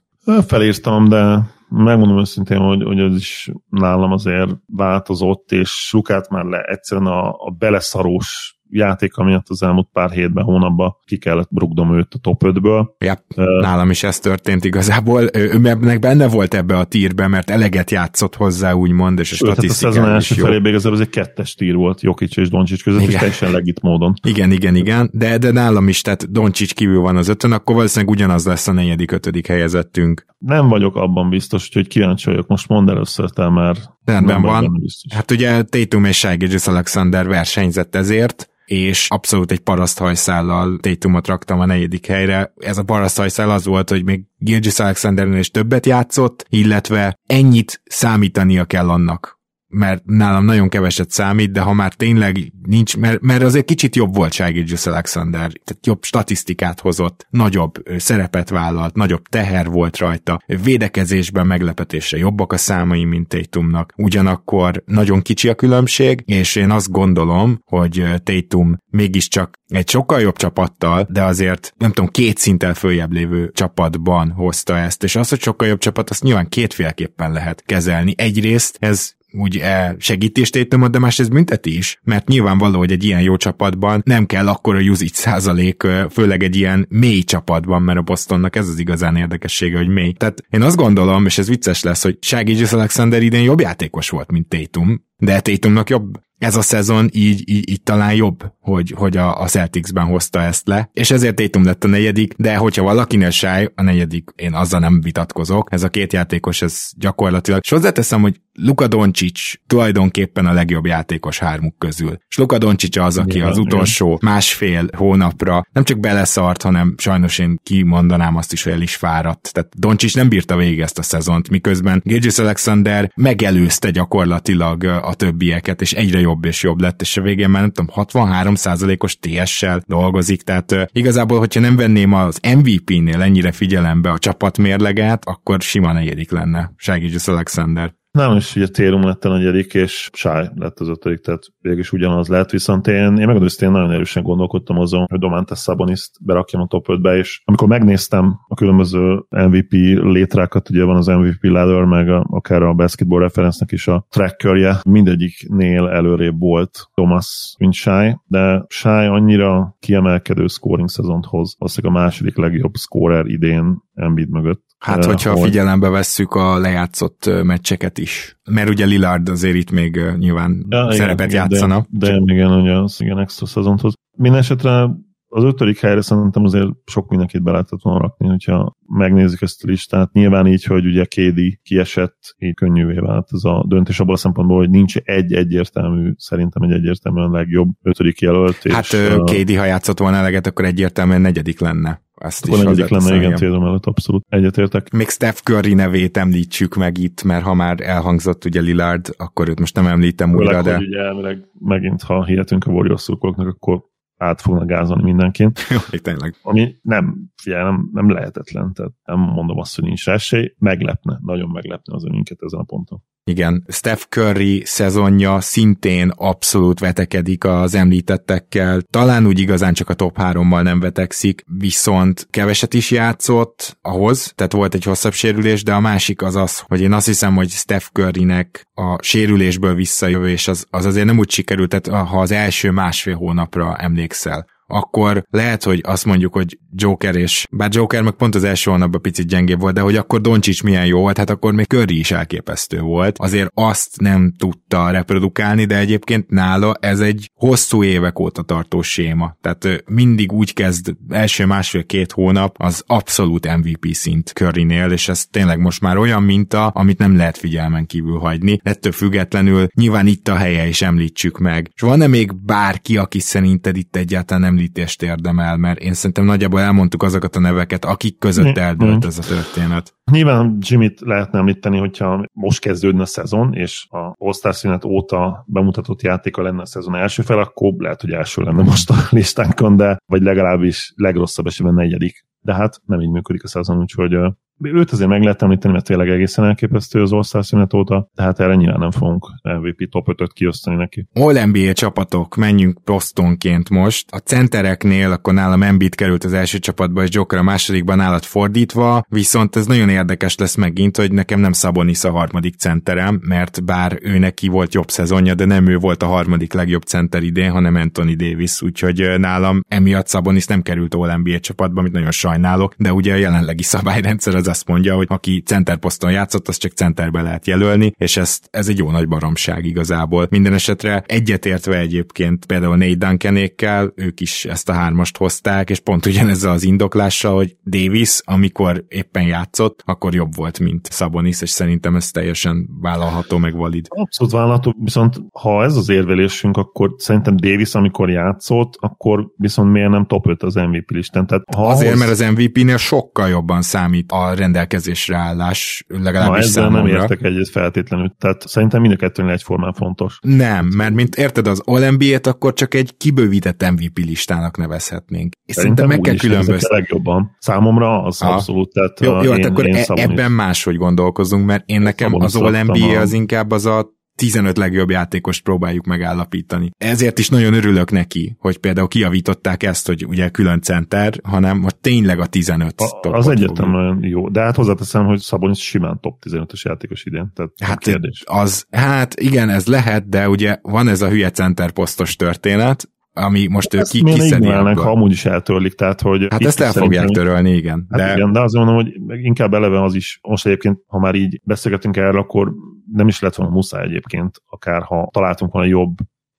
[0.46, 6.62] Felírtam, de megmondom őszintén, hogy, hogy ez is nálam azért változott, és Lukát már le
[6.62, 12.14] egyszerűen a, a beleszarós játék, miatt az elmúlt pár hétben, hónapban ki kellett rugdom őt
[12.14, 12.86] a top 5-ből.
[12.98, 15.28] Ja, uh, nálam is ez történt igazából.
[15.32, 19.94] Ő meg benne volt ebbe a tírbe, mert eleget játszott hozzá, úgymond, és a statisztikák
[19.94, 20.44] hát a is jó.
[20.44, 23.12] felében igazából ez egy kettes tír volt Jokic és Doncsics között, igen.
[23.12, 24.14] és teljesen legit módon.
[24.22, 28.14] Igen, igen, igen, de, de nálam is, tehát Doncsics kívül van az ötön, akkor valószínűleg
[28.14, 30.26] ugyanaz lesz a negyedik, ötödik helyezettünk.
[30.38, 32.46] Nem vagyok abban biztos, hogy kíváncsi vagyok.
[32.46, 34.82] Most mondd először te, mert Rendben van.
[35.14, 41.66] Hát ugye Tatum és Shai Alexander versenyzett ezért, és abszolút egy paraszthajszállal Tatumot raktam a
[41.66, 42.52] negyedik helyre.
[42.56, 48.64] Ez a paraszthajszál az volt, hogy még Gilgis Alexandernél is többet játszott, illetve ennyit számítania
[48.64, 49.33] kell annak,
[49.74, 54.14] mert nálam nagyon keveset számít, de ha már tényleg nincs, mert, mert azért kicsit jobb
[54.14, 61.46] volt Ságidjus Alexander, tehát jobb statisztikát hozott, nagyobb szerepet vállalt, nagyobb teher volt rajta, védekezésben
[61.46, 67.58] meglepetésre jobbak a számai, mint Tatumnak, ugyanakkor nagyon kicsi a különbség, és én azt gondolom,
[67.64, 73.50] hogy Tatum mégiscsak egy sokkal jobb csapattal, de azért nem tudom, két szinten följebb lévő
[73.54, 78.14] csapatban hozta ezt, és az, hogy sokkal jobb csapat, azt nyilván kétféleképpen lehet kezelni.
[78.16, 83.04] Egyrészt ez úgy e, segítést értem, de más ez bünteti is, mert nyilvánvaló, hogy egy
[83.04, 87.98] ilyen jó csapatban nem kell akkor a usage százalék, főleg egy ilyen mély csapatban, mert
[87.98, 90.12] a Bostonnak ez az igazán érdekessége, hogy mély.
[90.12, 94.30] Tehát én azt gondolom, és ez vicces lesz, hogy Shaggy Alexander idén jobb játékos volt,
[94.30, 99.16] mint Tatum, de Tatumnak jobb ez a szezon így, így, így talán jobb, hogy, hogy
[99.16, 103.30] a, a Celticsben hozta ezt le, és ezért Tatum lett a negyedik, de hogyha valakinél
[103.30, 108.20] sáj, a negyedik, én azzal nem vitatkozok, ez a két játékos, ez gyakorlatilag, és hozzáteszem,
[108.20, 112.18] hogy Luka Doncic tulajdonképpen a legjobb játékos hármuk közül.
[112.28, 117.58] És Luka Doncic az, aki az utolsó másfél hónapra nem csak beleszart, hanem sajnos én
[117.62, 119.52] kimondanám azt is, hogy el is fáradt.
[119.52, 125.80] Tehát Doncic nem bírta végig ezt a szezont, miközben Gilgis Alexander megelőzte gyakorlatilag a többieket,
[125.80, 130.42] és egyre jobb és jobb lett, és a végén már nem tudom, 63%-os TS-sel dolgozik,
[130.42, 136.72] tehát igazából, hogyha nem venném az MVP-nél ennyire figyelembe a csapatmérleget, akkor sima negyedik lenne
[136.84, 137.94] Gilgis Alexander.
[138.18, 141.92] Nem, és ugye Térum lett a negyedik, és Sáj lett az ötödik, tehát végül is
[141.92, 146.62] ugyanaz lett, viszont én, én megmondom, én nagyon erősen gondolkodtam azon, hogy Domantas Saboniszt berakjam
[146.62, 149.72] a top 5-be, és amikor megnéztem a különböző MVP
[150.02, 154.80] létrákat, ugye van az MVP ladder, meg a, akár a basketball reference is a trackerje,
[154.88, 162.00] mindegyiknél előrébb volt Thomas, mint Sáj, de Sáj annyira kiemelkedő scoring szezont hoz, valószínűleg a
[162.00, 164.73] második legjobb scorer idén Embiid mögött.
[164.84, 165.44] Hát, hogyha ahol...
[165.44, 168.38] figyelembe vesszük a lejátszott meccseket is.
[168.50, 171.86] Mert ugye Lillard azért itt még nyilván ja, szerepet igen, játszana.
[171.88, 173.94] De, de igen, ugye az igen extra szezonthoz.
[174.16, 174.90] Mindenesetre
[175.26, 179.66] az ötödik helyre szerintem azért sok mindenkit be lehetett volna rakni, hogyha megnézzük ezt a
[179.68, 180.12] listát.
[180.12, 184.58] Nyilván így, hogy ugye Kédi kiesett, így könnyűvé vált ez a döntés abban a szempontból,
[184.58, 188.72] hogy nincs egy egyértelmű, szerintem egy egyértelműen legjobb ötödik jelölt.
[188.72, 192.02] Hát és, Kédi, ha játszott volna eleget, akkor egyértelműen negyedik lenne.
[192.24, 194.92] Azt akkor is negyedik lenne, igen, célom előtt abszolút egyetértek.
[194.92, 199.60] Még Steph Curry nevét említsük meg itt, mert ha már elhangzott ugye Lillard, akkor őt
[199.60, 200.76] most nem említem újra, de...
[200.76, 203.82] Ugye elvileg megint, ha hihetünk a Warriors akkor
[204.16, 205.60] át fognak gázolni mindenként.
[205.70, 206.34] Jó, tényleg.
[206.42, 211.50] Ami nem, figyelj, nem, nem lehetetlen, tehát nem mondom azt, hogy nincs esély, meglepne, nagyon
[211.50, 213.02] meglepne az minket ezen a ponton.
[213.26, 218.80] Igen, Steph Curry szezonja szintén abszolút vetekedik az említettekkel.
[218.90, 224.52] Talán úgy igazán csak a top 3-mal nem vetekszik, viszont keveset is játszott ahhoz, tehát
[224.52, 227.86] volt egy hosszabb sérülés, de a másik az az, hogy én azt hiszem, hogy Steph
[227.92, 233.16] Currynek a sérülésből visszajövés az, az azért nem úgy sikerült, tehát ha az első másfél
[233.16, 238.44] hónapra emlékszel, akkor lehet, hogy azt mondjuk, hogy Joker és, bár Joker meg pont az
[238.44, 241.66] első hónapban picit gyengébb volt, de hogy akkor Doncsics milyen jó volt, hát akkor még
[241.66, 243.18] Curry is elképesztő volt.
[243.18, 249.36] Azért azt nem tudta reprodukálni, de egyébként nála ez egy hosszú évek óta tartó séma.
[249.40, 255.58] Tehát mindig úgy kezd első másfél-két hónap az abszolút MVP szint Currynél, és ez tényleg
[255.58, 258.60] most már olyan minta, amit nem lehet figyelmen kívül hagyni.
[258.62, 261.70] Ettől függetlenül nyilván itt a helye is említsük meg.
[261.74, 267.02] És van-e még bárki, aki szerinted itt egyáltalán említést érdemel, mert én szerintem nagyjából elmondtuk
[267.02, 269.94] azokat a neveket, akik között eldőlt ez a történet.
[270.10, 276.02] Nyilván Jimmy-t lehetne említeni, hogyha most kezdődne a szezon, és a All-Star szünet óta bemutatott
[276.02, 279.96] játéka lenne a szezon első fel, akkor lehet, hogy első lenne most a listánkon, de
[280.06, 282.26] vagy legalábbis legrosszabb esetben negyedik.
[282.40, 284.16] De hát nem így működik a szezon, úgyhogy
[284.62, 288.54] Őt azért meg lehet említeni, mert tényleg egészen elképesztő az ország szünet óta, tehát erre
[288.54, 291.08] nyilván nem fogunk MVP top 5-öt kiosztani neki.
[291.12, 294.10] All NBA csapatok, menjünk posztonként most.
[294.10, 299.04] A centereknél akkor nálam Embiid került az első csapatba, és Joker a másodikban állat fordítva,
[299.08, 303.98] viszont ez nagyon érdekes lesz megint, hogy nekem nem Szabonis a harmadik centerem, mert bár
[304.02, 307.74] ő neki volt jobb szezonja, de nem ő volt a harmadik legjobb center idén, hanem
[307.74, 312.92] Anthony Davis, úgyhogy nálam emiatt Szabonis nem került All NBA csapatba, amit nagyon sajnálok, de
[312.92, 317.46] ugye a jelenlegi szabályrendszer az azt mondja, hogy aki centerposzton játszott, az csak centerbe lehet
[317.46, 320.26] jelölni, és ezt, ez egy jó nagy baromság igazából.
[320.30, 326.06] Minden esetre egyetértve egyébként például négy Duncanékkel, ők is ezt a hármast hozták, és pont
[326.06, 331.96] ugyanezzel az indoklással, hogy Davis, amikor éppen játszott, akkor jobb volt, mint Sabonis, és szerintem
[331.96, 333.86] ez teljesen vállalható, meg valid.
[333.88, 339.90] Abszolút vállalható, viszont ha ez az érvelésünk, akkor szerintem Davis, amikor játszott, akkor viszont miért
[339.90, 341.26] nem top 5 az MVP listán?
[341.26, 341.98] Tehát, ha Azért, ahhoz...
[341.98, 346.92] mert az MVP-nél sokkal jobban számít a rendelkezésre állás, legalábbis Na, ezzel számomra.
[346.92, 350.18] nem értek egyet feltétlenül, tehát szerintem mind a kettőnél egyformán fontos.
[350.20, 355.32] Nem, mert mint érted az all t akkor csak egy kibővített MVP listának nevezhetnénk.
[355.46, 356.76] És szerintem meg kell különböztetni.
[356.76, 357.36] legjobban.
[357.38, 358.32] Számomra az ha.
[358.32, 362.14] abszolút, tehát jó, jó, én, hát akkor én e- ebben máshogy gondolkozunk, mert én nekem
[362.14, 362.54] az all
[362.96, 366.70] az inkább az a 15 legjobb játékost próbáljuk megállapítani.
[366.78, 371.76] Ezért is nagyon örülök neki, hogy például kiavították ezt, hogy ugye külön center, hanem hogy
[371.76, 376.62] tényleg a 15 a, Az egyértelműen jó, de hát hozzáteszem, hogy Szabonis simán top 15-ös
[376.62, 378.22] játékos idén, tehát hát, kérdés.
[378.26, 383.46] Az, hát igen, ez lehet, de ugye van ez a hülye center posztos történet, ami
[383.46, 386.26] most ezt ki, kiszedi ha amúgy is eltörlik, tehát hogy...
[386.30, 387.86] Hát ezt el fogják törölni, igen.
[387.90, 388.14] Hát de...
[388.14, 391.96] igen, de azt mondom, hogy inkább eleve az is, most egyébként, ha már így beszélgetünk
[391.96, 392.52] erről, akkor
[392.92, 395.94] nem is lett volna muszáj egyébként, akár ha találtunk volna jobb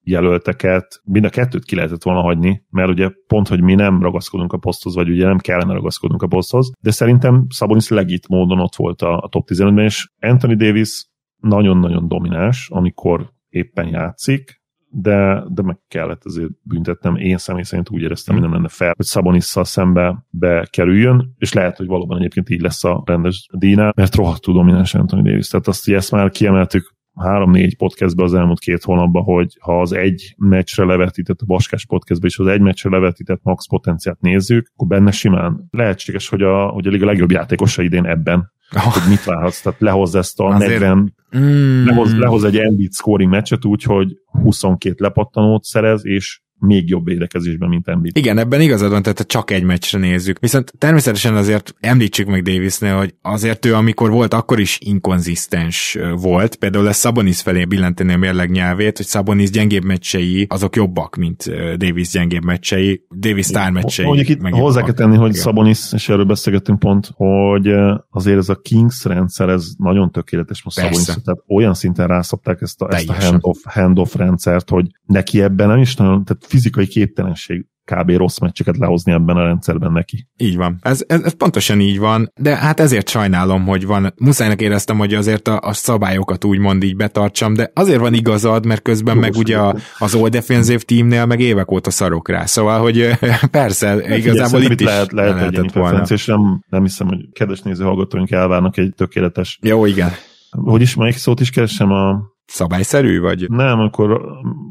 [0.06, 4.54] jelölteket, mind a kettőt ki lehetett volna hagyni, mert ugye pont, hogy mi nem ragaszkodunk
[4.54, 8.76] a poszthoz, vagy ugye nem kellene ragaszkodnunk a poszthoz, de szerintem Sabonis legit módon ott
[8.76, 11.08] volt a, a top 15-ben, és Anthony Davis
[11.42, 14.64] nagyon-nagyon domináns, amikor éppen játszik,
[14.98, 17.16] de, de meg kellett azért büntetnem.
[17.16, 21.78] Én személy szerint úgy éreztem, hogy nem lenne fel, hogy Szabonisszal szembe bekerüljön, és lehet,
[21.78, 25.48] hogy valóban egyébként így lesz a rendes díjnál, mert rohadtul domináns Anthony Davis.
[25.48, 29.94] Tehát azt, hogy ezt már kiemeltük három-négy podcastbe az elmúlt két hónapban, hogy ha az
[29.94, 34.88] egy meccsre levetített, a Baskás podcastbe is az egy meccsre levetített max potenciát nézzük, akkor
[34.88, 38.94] benne simán lehetséges, hogy a, hogy a liga legjobb játékosa idén ebben oh.
[38.94, 40.72] hogy mit várhatsz, tehát lehoz ezt a Azért...
[40.72, 41.86] 40, mm.
[41.86, 47.70] lehoz, lehoz egy Embiid scoring meccset úgy, hogy 22 lepattanót szerez, és még jobb védekezésben,
[47.70, 48.18] mint Embiid.
[48.18, 50.40] Igen, ebben igazad van, tehát csak egy meccsre nézzük.
[50.40, 56.56] Viszont természetesen azért említsük meg Davisnél, hogy azért ő, amikor volt, akkor is inkonzisztens volt.
[56.56, 61.44] Például lesz Sabonis felé billenteni a mérleg nyelvét, hogy Sabonis gyengébb meccsei azok jobbak, mint
[61.78, 63.06] Davis gyengébb meccsei.
[63.20, 64.06] Davis sztár meccsei.
[64.06, 67.74] Mondjuk itt hozzá kell tenni, hogy Sabonis, és erről beszélgettünk pont, hogy
[68.10, 72.82] azért ez a Kings rendszer, ez nagyon tökéletes most Sabonis, tehát olyan szinten rászapták ezt
[72.82, 77.66] a, ezt a hand-off, hand-off rendszert, hogy neki ebben nem is nagyon, tehát fizikai képtelenség
[77.86, 78.12] kb.
[78.12, 80.28] rossz meccseket lehozni ebben a rendszerben neki.
[80.38, 80.78] Így van.
[80.82, 84.14] Ez, ez, ez pontosan így van, de hát ezért sajnálom, hogy van.
[84.18, 88.82] Muszájnak éreztem, hogy azért a, a szabályokat úgymond így betartsam, de azért van igazad, mert
[88.82, 92.46] közben Jó, meg ugye a, az All Defensive teamnél meg évek óta szarok rá.
[92.46, 93.10] Szóval, hogy
[93.52, 96.04] persze, hát, igazából itt is lehet, lehet lehetett volna.
[96.10, 99.60] És nem, nem hiszem, hogy kedves néző hallgatóink elvárnak egy tökéletes.
[99.62, 100.12] Jó, igen.
[100.50, 103.50] Hogy is, melyik szót is keresem a Szabályszerű, vagy?
[103.50, 104.22] Nem, akkor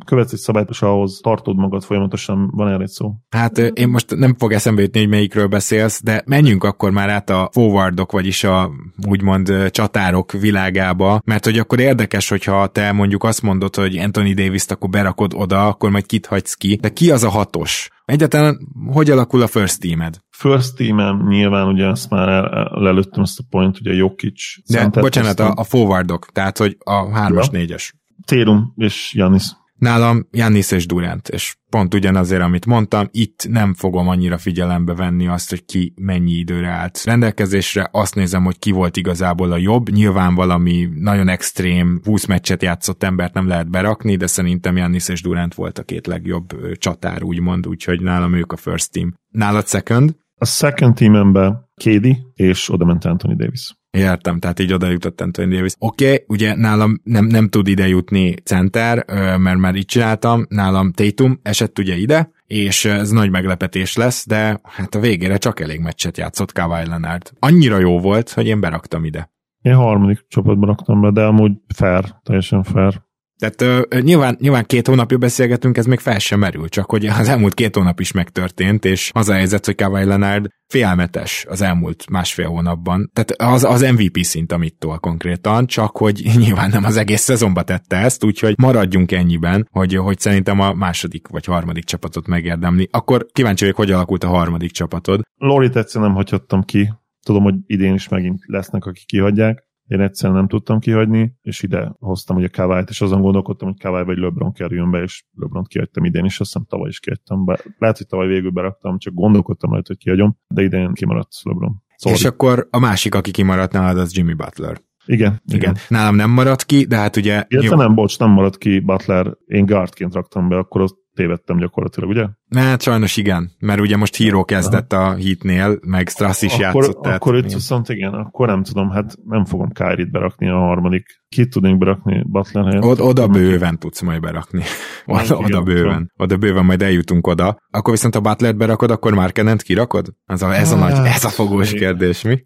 [0.06, 3.14] követsz egy szabályt, és ahhoz tartod magad folyamatosan, van erre egy szó.
[3.30, 7.30] Hát én most nem fog eszembe jutni, hogy melyikről beszélsz, de menjünk akkor már át
[7.30, 8.70] a forwardok, vagyis a
[9.08, 14.70] úgymond csatárok világába, mert hogy akkor érdekes, hogyha te mondjuk azt mondod, hogy Anthony Davis-t
[14.70, 17.88] akkor berakod oda, akkor majd kit hagysz ki, de ki az a hatos?
[18.04, 20.18] Egyáltalán hogy alakul a first teamed?
[20.30, 24.40] First teamem nyilván ugye ezt már el, lelőttem ezt a point, ugye Jokic.
[24.66, 27.90] De bocsánat, a, a forwardok, tehát hogy a 3-as, 4-es.
[28.26, 29.44] Térum és Janis.
[29.78, 35.26] Nálam Jannis és Durant, és pont ugyanazért, amit mondtam, itt nem fogom annyira figyelembe venni
[35.26, 39.90] azt, hogy ki mennyi időre állt rendelkezésre, azt nézem, hogy ki volt igazából a jobb,
[39.90, 45.22] nyilván valami nagyon extrém 20 meccset játszott embert nem lehet berakni, de szerintem Jannis és
[45.22, 49.14] Durant volt a két legjobb csatár, úgymond, úgyhogy nálam ők a first team.
[49.28, 50.16] Nálad second?
[50.36, 53.74] A second teamemben Kédi, és oda ment Anthony Davis.
[53.94, 55.72] Értem, tehát így oda jutott Anthony Davis.
[55.78, 59.04] Oké, okay, ugye nálam nem, nem tud ide jutni center,
[59.38, 64.60] mert már így csináltam, nálam Tatum esett ugye ide, és ez nagy meglepetés lesz, de
[64.62, 67.30] hát a végére csak elég meccset játszott Kawhi Leonard.
[67.38, 69.30] Annyira jó volt, hogy én beraktam ide.
[69.62, 73.02] Én harmadik csapatban raktam be, de amúgy fair, teljesen fair.
[73.44, 77.28] Tehát uh, nyilván, nyilván két hónapja beszélgetünk, ez még fel sem merül, csak hogy az
[77.28, 82.10] elmúlt két hónap is megtörtént, és az a helyzet, hogy Kawhi Leonard félmetes az elmúlt
[82.10, 83.10] másfél hónapban.
[83.12, 87.62] Tehát az, az MVP szint, amit tol konkrétan, csak hogy nyilván nem az egész szezonba
[87.62, 92.88] tette ezt, úgyhogy maradjunk ennyiben, hogy, hogy szerintem a második vagy harmadik csapatot megérdemli.
[92.92, 95.20] Akkor kíváncsi vagyok, hogy alakult a harmadik csapatod.
[95.36, 96.92] Lorit egyszerűen nem hagyhattam ki.
[97.22, 101.94] Tudom, hogy idén is megint lesznek, akik kihagyják én egyszerűen nem tudtam kihagyni, és ide
[101.98, 106.04] hoztam ugye Kawait, és azon gondolkodtam, hogy Kawai vagy LeBron kerüljön be, és LeBron kihagytam
[106.04, 107.60] idén is, azt hiszem tavaly is kihagytam be.
[107.78, 111.82] Lehet, hogy tavaly végül beraktam, csak gondolkodtam lehet, hogy kihagyom, de idén kimaradt LeBron.
[111.96, 114.80] Szóval és akkor a másik, aki kimaradt nálad, az Jimmy Butler.
[115.06, 115.60] Igen, igen.
[115.60, 115.76] igen.
[115.88, 117.44] Nálam nem maradt ki, de hát ugye...
[117.48, 122.08] Illetve nem, bocs, nem maradt ki Butler, én guardként raktam be, akkor ott tévedtem gyakorlatilag,
[122.08, 122.26] ugye?
[122.56, 127.02] Hát sajnos igen, mert ugye most Híró kezdett a hitnél, meg Strass is akkor, játszott.
[127.02, 131.22] Tehát, akkor itt viszont igen, akkor nem tudom, hát nem fogom Kyrie-t berakni a harmadik.
[131.28, 132.84] Kit tudnénk berakni Butler helyett?
[132.84, 134.62] Od, oda bőven tudsz majd berakni.
[135.06, 136.12] Oda, oda bőven.
[136.16, 137.58] Oda bőven majd eljutunk oda.
[137.70, 140.14] Akkor viszont a Butler berakod, akkor már Kenent kirakod?
[140.26, 141.80] Ez a, ez a, nagy, ez a fogós igen.
[141.80, 142.42] kérdés, mi?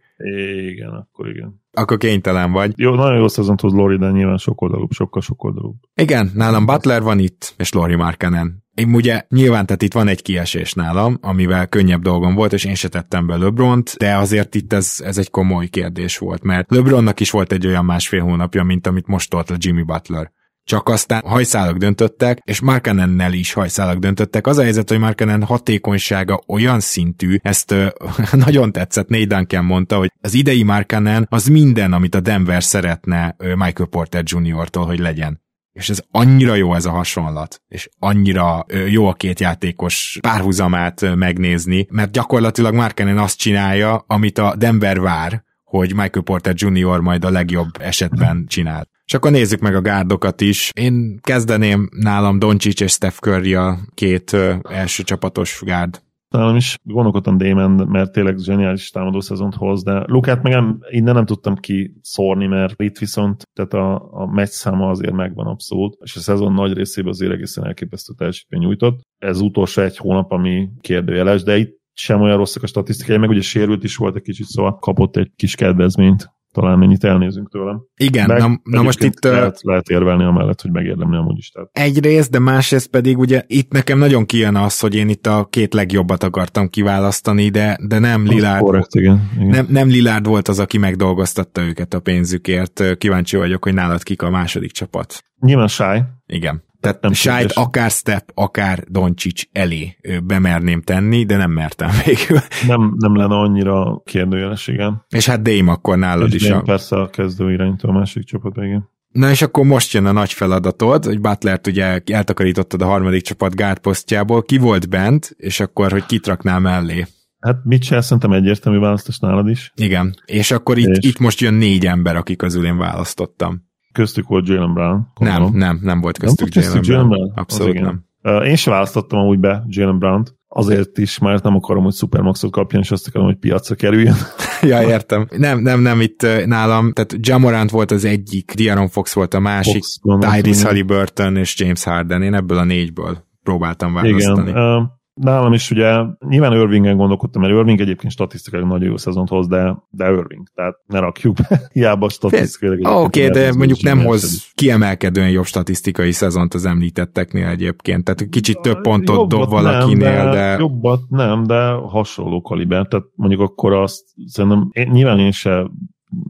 [0.71, 1.61] Igen, akkor igen.
[1.73, 2.73] Akkor kénytelen vagy.
[2.77, 5.77] Jó, nagyon jó szezon tud Lori, de nyilván sokoldalúbb, sokkal sokoldalúbb.
[5.95, 8.58] Igen, nálam Butler van itt, és Lori Markenen.
[8.79, 12.75] Én ugye nyilván, tehát itt van egy kiesés nálam, amivel könnyebb dolgom volt, és én
[12.75, 17.21] se tettem be LeBront, de azért itt ez, ez egy komoly kérdés volt, mert LeBronnak
[17.21, 20.31] is volt egy olyan másfél hónapja, mint amit most tolt a Jimmy Butler
[20.65, 24.47] csak aztán hajszálak döntöttek, és Markanennel is hajszálak döntöttek.
[24.47, 27.87] Az a helyzet, hogy Markanen hatékonysága olyan szintű, ezt ö,
[28.47, 33.37] nagyon tetszett, Nate Duncan mondta, hogy az idei Markanen az minden, amit a Denver szeretne
[33.39, 35.47] Michael Porter Jr.-tól, hogy legyen
[35.79, 41.87] és ez annyira jó ez a hasonlat, és annyira jó a két játékos párhuzamát megnézni,
[41.91, 47.01] mert gyakorlatilag Markenen azt csinálja, amit a Denver vár, hogy Michael Porter Jr.
[47.01, 48.89] majd a legjobb esetben csinál.
[49.05, 50.71] És akkor nézzük meg a gárdokat is.
[50.75, 54.37] Én kezdeném nálam Doncsics és Steph Curry a két
[54.71, 56.03] első csapatos gárd.
[56.29, 61.15] Nálam is gondolkodtam Damon, mert tényleg zseniális támadó szezont hoz, de Lukát meg nem, innen
[61.15, 65.97] nem tudtam ki szórni, mert itt viszont tehát a, a meccs száma azért megvan abszolút,
[66.05, 69.01] és a szezon nagy részében azért egészen elképesztő teljesítmény nyújtott.
[69.19, 73.41] Ez utolsó egy hónap, ami kérdőjeles, de itt sem olyan rosszak a statisztikai, meg ugye
[73.41, 77.83] sérült is volt egy kicsit, szóval kapott egy kis kedvezményt talán mennyit elnézünk tőlem.
[77.97, 79.25] Igen, Meg na, na most itt...
[79.25, 81.51] Lehet, lehet érvelni amellett, hogy megérdemli amúgy is.
[81.51, 81.69] Tehát.
[81.73, 85.75] Egyrészt, de másrészt pedig ugye itt nekem nagyon kijön az, hogy én itt a két
[85.75, 88.63] legjobbat akartam kiválasztani, de, de nem Lilárd.
[88.63, 89.49] Korrekt, igen, igen.
[89.49, 92.97] Nem, nem Lilárd volt az, aki megdolgoztatta őket a pénzükért.
[92.99, 95.23] Kíváncsi vagyok, hogy nálad kik a második csapat.
[95.41, 96.03] Nyilván Sáj.
[96.27, 96.67] Igen.
[96.81, 102.39] Tehát nem Sájt akár Step, akár Doncsics elé bemerném tenni, de nem mertem végül.
[102.67, 105.05] Nem, nem lenne annyira kérdőjeles, igen.
[105.09, 106.49] És hát Dame akkor nálad és is.
[106.49, 106.63] Dame a...
[106.63, 108.89] persze a kezdő irányító a másik csapat, igen.
[109.09, 113.55] Na és akkor most jön a nagy feladatod, hogy Butlert ugye eltakarítottad a harmadik csapat
[113.55, 117.07] gátposztjából, ki volt bent, és akkor, hogy kit raknál mellé.
[117.41, 119.73] Hát mit csinál, szerintem egyértelmű választás nálad is.
[119.75, 121.09] Igen, és akkor itt, és...
[121.09, 125.07] itt most jön négy ember, akik közül én választottam köztük volt Jalen Brown.
[125.15, 125.51] Gondolom.
[125.51, 127.09] Nem, nem, nem volt köztük, nem Jalen, Brown.
[127.09, 127.33] Brown.
[127.35, 128.07] Abszolút nem.
[128.45, 132.83] Én sem választottam amúgy be Jalen Brown-t, azért is, mert nem akarom, hogy Supermaxot kapjon,
[132.83, 134.15] és azt akarom, hogy piacra kerüljön.
[134.63, 135.29] ja, értem.
[135.37, 139.83] Nem, nem, nem, itt nálam, tehát Jamorant volt az egyik, Diaron Fox volt a másik,
[140.03, 142.23] Fox, Tyrese Halliburton és James Harden.
[142.23, 144.51] Én ebből a négyből próbáltam választani.
[144.51, 149.49] Igen, nálam is ugye nyilván Irvingen gondolkodtam, mert Irving egyébként statisztikai nagyon jó szezont hoz,
[149.49, 152.85] de, de Irving, tehát ne rakjuk be, hiába statisztikai.
[152.85, 158.61] Oké, okay, de mondjuk nem hoz kiemelkedően jobb statisztikai szezont az említetteknél egyébként, tehát kicsit
[158.61, 160.57] több pontot jobbat dob valakinél, nem, de, de...
[160.59, 165.71] Jobbat nem, de hasonló kaliber, tehát mondjuk akkor azt szerintem, én, nyilván én se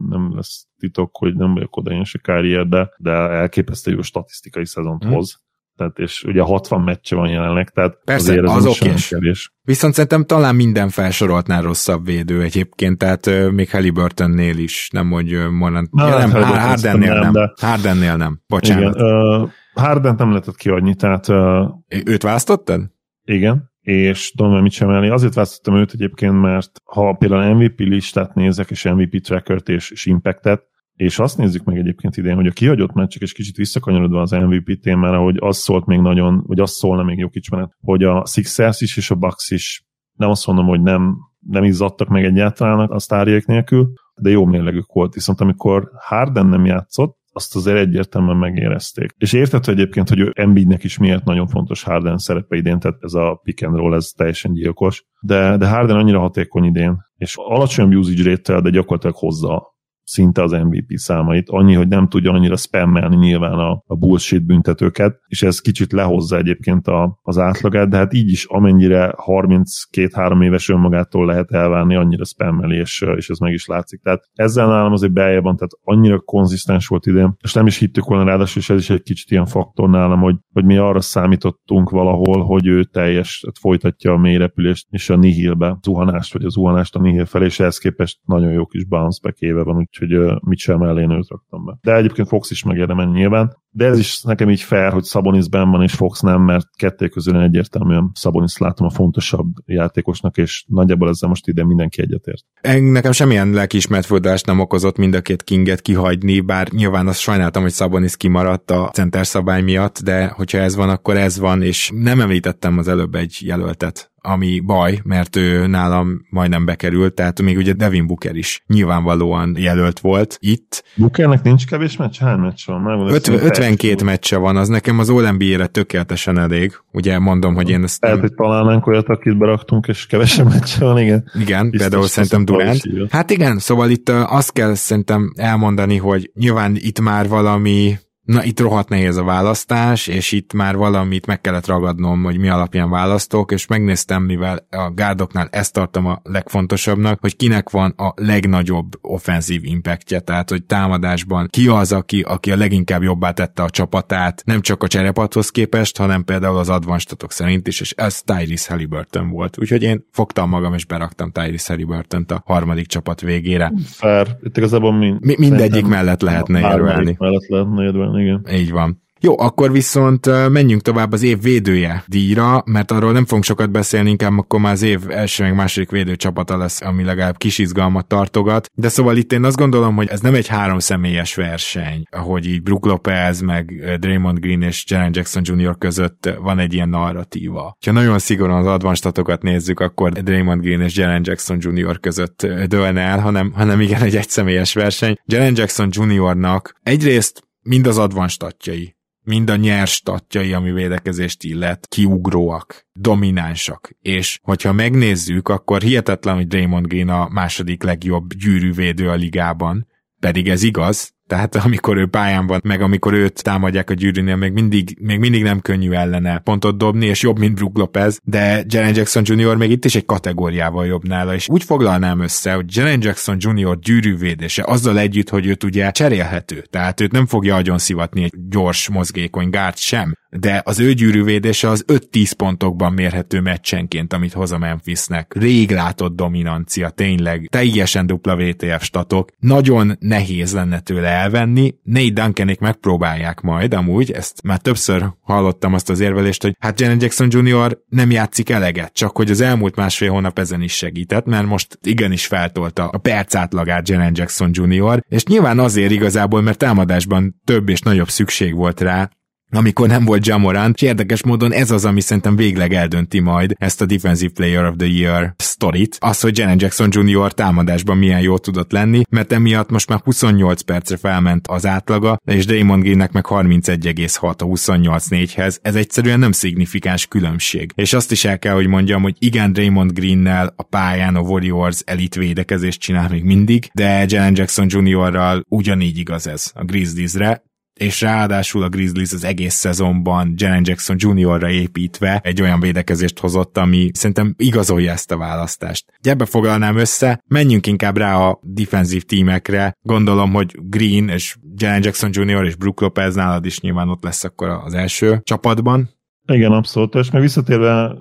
[0.09, 4.65] nem lesz titok, hogy nem vagyok oda én se karrier, de, de elképesztő jó statisztikai
[4.65, 5.13] szezont hmm.
[5.13, 5.47] hoz
[5.79, 9.51] tehát és ugye 60 meccse van jelenleg, tehát Persze, azért az okés.
[9.61, 15.37] Viszont szerintem talán minden felsoroltnál rosszabb védő egyébként, tehát uh, még Halliburtonnél is, nem hogy
[15.51, 17.53] Morant, ja, nem, Hardennél nem, de...
[17.61, 18.95] Hardennél nem, bocsánat.
[18.95, 21.27] Igen, uh, Hardent nem lehetett kiadni, tehát...
[21.27, 21.69] Uh,
[22.05, 22.81] őt választottad?
[23.23, 25.09] Igen, és mit sem elni.
[25.09, 30.05] Azért választottam őt egyébként, mert ha például MVP listát nézek, és MVP trackert és, és
[30.05, 30.63] impactet,
[30.99, 34.79] és azt nézzük meg egyébként idén, hogy a kihagyott meccsek, és kicsit visszakanyarodva az MVP
[34.81, 38.81] témára, hogy az szólt még nagyon, vagy az szólna még jó kicsimenet, hogy a Sixers
[38.81, 42.99] is és a Bucks is, nem azt mondom, hogy nem, nem izzadtak meg egyáltalán a
[42.99, 45.13] sztárjék nélkül, de jó mérlegük volt.
[45.13, 49.11] Viszont amikor Harden nem játszott, azt azért egyértelműen megérezték.
[49.17, 53.39] És értető egyébként, hogy Embiidnek is miért nagyon fontos Harden szerepe idén, tehát ez a
[53.43, 55.05] pick and roll, ez teljesen gyilkos.
[55.21, 59.77] De, de Harden annyira hatékony idén, és alacsony usage rate de gyakorlatilag hozza
[60.09, 65.19] szinte az MVP számait, annyi, hogy nem tudja annyira spammelni nyilván a, a bullshit büntetőket,
[65.27, 70.69] és ez kicsit lehozza egyébként a, az átlagát, de hát így is amennyire 32-3 éves
[70.69, 74.01] önmagától lehet elválni, annyira spammeli, és, és ez meg is látszik.
[74.01, 78.05] Tehát ezzel nálam azért beje van, tehát annyira konzisztens volt idén, és nem is hittük
[78.05, 81.89] volna ráadásul, és ez is egy kicsit ilyen faktor nálam, hogy, hogy mi arra számítottunk
[81.89, 86.95] valahol, hogy ő teljes, tehát folytatja a mélyrepülést és a nihilbe, zuhanást, vagy az zuhanást
[86.95, 90.41] a nihil felé, és ehhez képest nagyon jó kis bounce back éve van, úgy úgyhogy
[90.41, 91.77] mit sem mellé raktam be.
[91.81, 93.57] De egyébként Fox is megérdemel nyilván.
[93.71, 97.07] De ez is nekem így fair, hogy Sabonis ben van és Fox nem, mert kettő
[97.07, 102.43] közül egyértelműen Sabonis látom a fontosabb játékosnak, és nagyjából ezzel most ide mindenki egyetért.
[102.91, 107.73] Nekem semmilyen lelkiismert nem okozott mind a két kinget kihagyni, bár nyilván azt sajnáltam, hogy
[107.73, 112.21] Sabonis kimaradt a center szabály miatt, de hogyha ez van, akkor ez van, és nem
[112.21, 117.73] említettem az előbb egy jelöltet, ami baj, mert ő nálam majdnem bekerült, tehát még ugye
[117.73, 120.83] Devin Booker is nyilvánvalóan jelölt volt itt.
[120.95, 122.17] Bookernek nincs kevés meccs?
[122.17, 123.07] Hány meccs van?
[123.09, 126.73] 50, 52 meccse van, az nekem az all re tökéletesen elég.
[126.91, 128.03] Ugye mondom, hogy én ezt...
[128.03, 131.31] Lehet, hogy találnánk olyat, akit beraktunk, és kevesebb meccse van, igen.
[131.39, 132.81] Igen, Biztos például szerintem Durant.
[133.09, 137.97] Hát igen, szóval itt azt kell szerintem elmondani, hogy nyilván itt már valami
[138.29, 142.49] Na, itt rohadt nehéz a választás, és itt már valamit meg kellett ragadnom, hogy mi
[142.49, 148.13] alapján választok, és megnéztem, mivel a gárdoknál ezt tartom a legfontosabbnak, hogy kinek van a
[148.15, 153.69] legnagyobb offenzív impactje, tehát hogy támadásban ki az, aki, aki a leginkább jobbá tette a
[153.69, 158.71] csapatát, nem csak a cserepathoz képest, hanem például az advanstatok szerint is, és ez Tyrese
[158.71, 159.59] Halliburton volt.
[159.59, 163.73] Úgyhogy én fogtam magam, és beraktam Tyrese Halliburton a harmadik csapat végére.
[163.85, 164.27] Fair.
[164.41, 167.15] Itt igazából mind, mi, mindegyik mellett lehetne érvelni.
[167.19, 168.45] Mellett lehetne érvelni igen.
[168.51, 169.07] Így van.
[169.21, 174.09] Jó, akkor viszont menjünk tovább az év védője díjra, mert arról nem fogunk sokat beszélni,
[174.09, 178.07] inkább akkor már az év első meg második védő csapata lesz, ami legalább kis izgalmat
[178.07, 178.69] tartogat.
[178.73, 182.61] De szóval itt én azt gondolom, hogy ez nem egy három személyes verseny, ahogy így
[182.63, 185.77] Brook Lopez, meg Draymond Green és Jaren Jackson Jr.
[185.77, 187.77] között van egy ilyen narratíva.
[187.85, 191.99] Ha nagyon szigorúan az advanstatokat nézzük, akkor Draymond Green és Jaren Jackson Jr.
[191.99, 195.15] között dőlne el, hanem, hanem igen, egy egyszemélyes verseny.
[195.25, 202.87] Jaren Jackson Jr.-nak egyrészt mind az advanstatjai, mind a nyers statjai, ami védekezést illet, kiugróak,
[202.93, 203.91] dominánsak.
[204.01, 209.87] És hogyha megnézzük, akkor hihetetlen, hogy Draymond Green a második legjobb gyűrűvédő a ligában,
[210.19, 214.51] pedig ez igaz, tehát amikor ő pályán van, meg amikor őt támadják a gyűrűnél, még
[214.51, 218.95] mindig, még mindig nem könnyű ellene pontot dobni, és jobb, mint Brook Lopez, de Jaren
[218.95, 219.55] Jackson Jr.
[219.55, 223.79] még itt is egy kategóriával jobb nála, és úgy foglalnám össze, hogy Jaren Jackson Jr.
[223.79, 228.89] gyűrűvédése azzal együtt, hogy őt ugye cserélhető, tehát őt nem fogja agyon szivatni egy gyors,
[228.89, 234.57] mozgékony gárd sem, de az ő gyűrűvédése az 5-10 pontokban mérhető meccsenként, amit hoz a
[234.57, 235.33] Memphisnek.
[235.35, 239.29] Rég látott dominancia, tényleg, teljesen dupla VTF statok.
[239.39, 241.75] Nagyon nehéz lenne tőle elvenni.
[241.83, 247.01] Nate Duncanék megpróbálják majd, amúgy, ezt már többször hallottam azt az érvelést, hogy hát Janet
[247.01, 247.77] Jackson Jr.
[247.89, 252.25] nem játszik eleget, csak hogy az elmúlt másfél hónap ezen is segített, mert most igenis
[252.25, 257.81] feltolta a perc átlagát Janet Jackson Jr., és nyilván azért igazából, mert támadásban több és
[257.81, 259.09] nagyobb szükség volt rá,
[259.51, 263.81] amikor nem volt Jamorant, és érdekes módon ez az, ami szerintem végleg eldönti majd ezt
[263.81, 267.33] a Defensive Player of the Year sztorit, az, hogy Janet Jackson Jr.
[267.33, 272.45] támadásban milyen jó tudott lenni, mert emiatt most már 28 percre felment az átlaga, és
[272.45, 277.71] Draymond Greennek meg 31,6 a 28-4-hez, ez egyszerűen nem szignifikáns különbség.
[277.75, 281.81] És azt is el kell, hogy mondjam, hogy igen, Draymond Greennel a pályán a Warriors
[281.85, 287.47] elit védekezést csinál még mindig, de Janet Jackson Jr.-ral ugyanígy igaz ez a Grizzliesre,
[287.79, 293.57] és ráadásul a Grizzlies az egész szezonban Jaren Jackson Jr.-ra építve egy olyan védekezést hozott,
[293.57, 295.85] ami szerintem igazolja ezt a választást.
[296.01, 299.73] Ebbe foglalnám össze, menjünk inkább rá a defensív tímekre.
[299.81, 302.43] Gondolom, hogy Green és Jaren Jackson Jr.
[302.43, 305.89] és Brook Lopez nálad is nyilván ott lesz akkor az első csapatban.
[306.25, 306.95] Igen, abszolút.
[306.95, 307.97] És meg visszatérve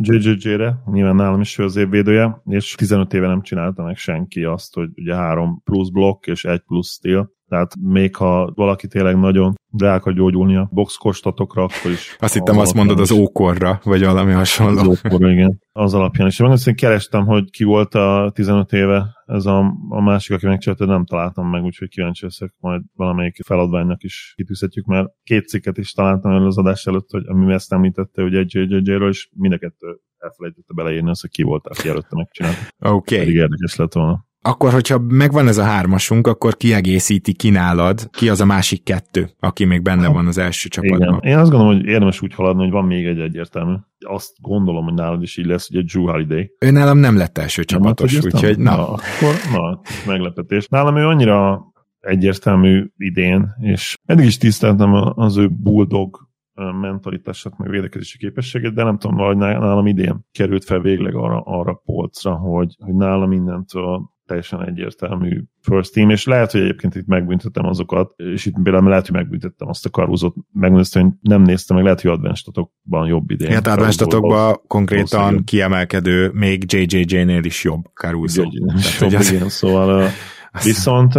[0.00, 4.74] JJJ-re, nyilván nálam is ő az évvédője, és 15 éve nem csinálta meg senki azt,
[4.74, 7.30] hogy ugye három plusz blokk és egy plusz stíl.
[7.48, 12.16] Tehát még ha valaki tényleg nagyon rá akar gyógyulni a box kostatokra, akkor is.
[12.18, 14.78] Azt hittem azt mondod az ókorra, vagy valami hasonló.
[14.78, 15.60] Az ókorra, igen.
[15.72, 16.40] Az alapján is.
[16.40, 21.04] Én kerestem, hogy ki volt a 15 éve ez a, a másik, aki megcsinálta, nem
[21.04, 26.30] találtam meg, úgyhogy kíváncsi leszek, majd valamelyik feladványnak is kitűzhetjük, mert két cikket is találtam
[26.30, 30.00] el az adás előtt, hogy ami ezt említette, hogy egy JJJ-ről, és mind a kettő
[30.18, 32.58] elfelejtette beleírni azt, hogy ki volt, aki előtte megcsinálta.
[32.78, 33.14] Oké.
[33.14, 33.18] Okay.
[33.18, 38.40] Pedig érdekes lett volna akkor, hogyha megvan ez a hármasunk, akkor kiegészíti, kinálad, ki az
[38.40, 41.18] a másik kettő, aki még benne van az első csapatban.
[41.20, 41.32] Igen.
[41.32, 43.74] Én azt gondolom, hogy érdemes úgy haladni, hogy van még egy egyértelmű.
[43.98, 46.50] Azt gondolom, hogy nálad is így lesz, hogy egy Drew Holiday.
[46.58, 48.76] Ő nálam nem lett első csapatos, nem, úgyhogy na.
[48.76, 48.82] na.
[48.82, 50.68] Akkor, na, meglepetés.
[50.68, 51.64] Nálam ő annyira
[52.00, 56.26] egyértelmű idén, és eddig is tiszteltem az ő bulldog
[56.80, 61.82] mentalitását, meg védekezési képességet, de nem tudom, hogy nálam idén került fel végleg arra, arra
[61.84, 67.66] polcra, hogy, hogy nálam mindentől teljesen egyértelmű first team, és lehet, hogy egyébként itt megbüntettem
[67.66, 71.84] azokat, és itt például lehet, hogy megbüntettem azt a karúzót, megnéztem, hogy nem néztem meg,
[71.84, 73.52] lehet, hogy advenstatokban jobb idén.
[73.52, 77.84] Hát advenstatokban konkrétan kiemelkedő, még JJJ-nél is jobb.
[79.00, 79.32] Jobb, az...
[79.32, 80.08] igen, szóval
[80.64, 81.12] viszont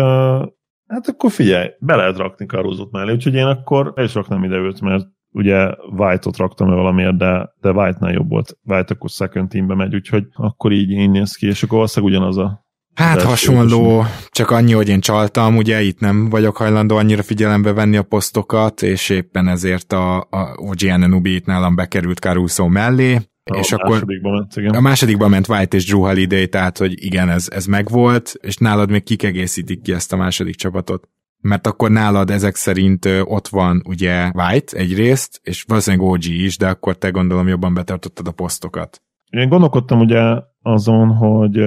[0.88, 4.56] hát akkor figyelj, be lehet rakni Caruzot mellé, úgyhogy én akkor el is raknám ide
[4.56, 8.58] őt, mert ugye White-ot raktam el valamiért, de, de White-nál jobb volt.
[8.64, 12.38] White akkor second teambe megy, úgyhogy akkor így így néz ki, és akkor valószínűleg ugyanaz
[12.38, 12.67] a
[12.98, 17.98] Hát hasonló, csak annyi, hogy én csaltam, ugye itt nem vagyok hajlandó annyira figyelembe venni
[17.98, 23.58] a posztokat, és éppen ezért a, a OG Anunobi itt nálam bekerült Caruso mellé, a
[23.58, 24.74] és akkor ment, igen.
[24.74, 28.90] a másodikban ment White és Drew Holiday, tehát hogy igen, ez, ez megvolt, és nálad
[28.90, 31.10] még kik egészítik ki ezt a második csapatot.
[31.42, 36.68] Mert akkor nálad ezek szerint ott van ugye White egyrészt, és valószínűleg OG is, de
[36.68, 39.02] akkor te gondolom jobban betartottad a posztokat.
[39.30, 40.22] Én gondolkodtam ugye
[40.62, 41.58] azon, hogy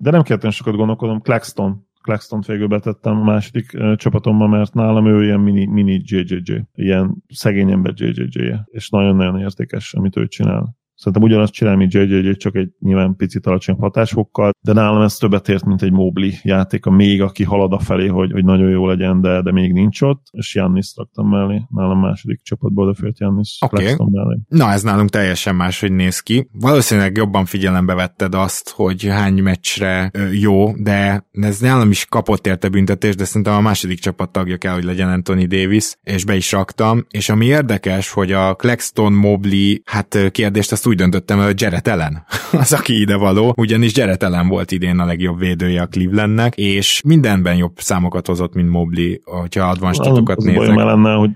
[0.00, 5.06] de nem kellett sokat gondolkodom, Claxton, Claxton-t végül betettem a második uh, csapatomban, mert nálam
[5.06, 10.76] ő ilyen mini, mini JJJ, ilyen szegény ember JJJ-je, és nagyon-nagyon értékes, amit ő csinál.
[11.00, 15.48] Szerintem ugyanazt csinál, mint JJJ, csak egy nyilván picit alacsony hatásfokkal, de nálam ez többet
[15.48, 18.86] ért, mint egy Mobley játék, a még aki halad a felé, hogy, hogy nagyon jó
[18.86, 23.58] legyen, de, de még nincs ott, és Jannis raktam mellé, nálam második csapatból odafért Jannis
[23.60, 23.94] okay.
[23.96, 24.38] mellé.
[24.48, 26.48] Na, ez nálunk teljesen máshogy néz ki.
[26.52, 32.68] Valószínűleg jobban figyelembe vetted azt, hogy hány meccsre jó, de ez nálam is kapott érte
[32.68, 36.52] büntetés, de szerintem a második csapat tagja kell, hogy legyen Anthony Davis, és be is
[36.52, 41.88] raktam, és ami érdekes, hogy a Claxton Mobley, hát kérdést azt úgy döntöttem, hogy Jared
[41.88, 42.24] Allen
[42.62, 47.02] az, aki ide való, ugyanis Jared Allen volt idén a legjobb védője a Clevelandnek, és
[47.04, 50.76] mindenben jobb számokat hozott, mint Mobley, hogyha advanced statokat nézek.
[50.76, 51.30] Az lenne, hogy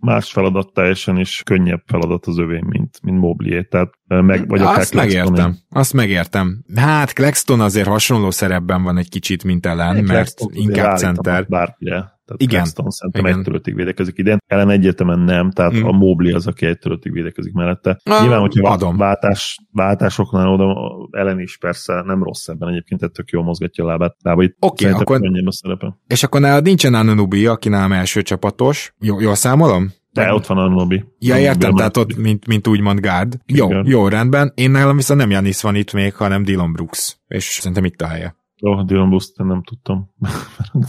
[0.00, 3.62] más feladat teljesen is könnyebb feladat az övé, mint, mint Moblié.
[3.62, 5.56] Tehát meg, vagy Azt megértem.
[5.70, 6.64] Azt megértem.
[6.74, 11.46] Hát Claxton azért hasonló szerepben van egy kicsit, mint ellen, mert inkább center.
[11.48, 12.17] Bárkire.
[12.28, 12.60] Tehát Igen.
[12.60, 13.38] Claxton szerintem Igen.
[13.38, 14.38] egy töröttig védekezik idén.
[14.46, 15.84] Ellen egyértelműen nem, tehát mm.
[15.84, 18.00] a Mobley az, aki egy töröttig védekezik mellette.
[18.04, 18.96] Na, Nyilván, hogyha adom.
[18.96, 20.76] Váltás, váltásoknál oda
[21.10, 24.16] Ellen is persze nem rossz ebben egyébként, tehát tök jól mozgatja a lábát.
[24.22, 25.98] Oké, okay, akkor, a szerepe.
[26.06, 28.94] és akkor nálad nincsen Anunubi, aki nálam első csapatos.
[29.00, 29.90] Jó, jól számolom?
[30.12, 31.04] De ott van a lobby.
[31.18, 33.38] Ja, értem, tehát ott, mint, mint úgymond gárd.
[33.46, 34.52] Jó, jó, rendben.
[34.54, 37.16] Én nálam viszont nem Janis van itt még, hanem Dylan Brooks.
[37.28, 38.37] És szerintem itt a helye.
[38.60, 40.10] Jó, Dylan Brooks nem tudtam.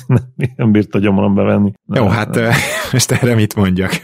[0.56, 1.74] nem bírta gyomrom bevenni.
[1.94, 2.40] Jó, hát
[2.92, 4.02] most erre mit mondjak?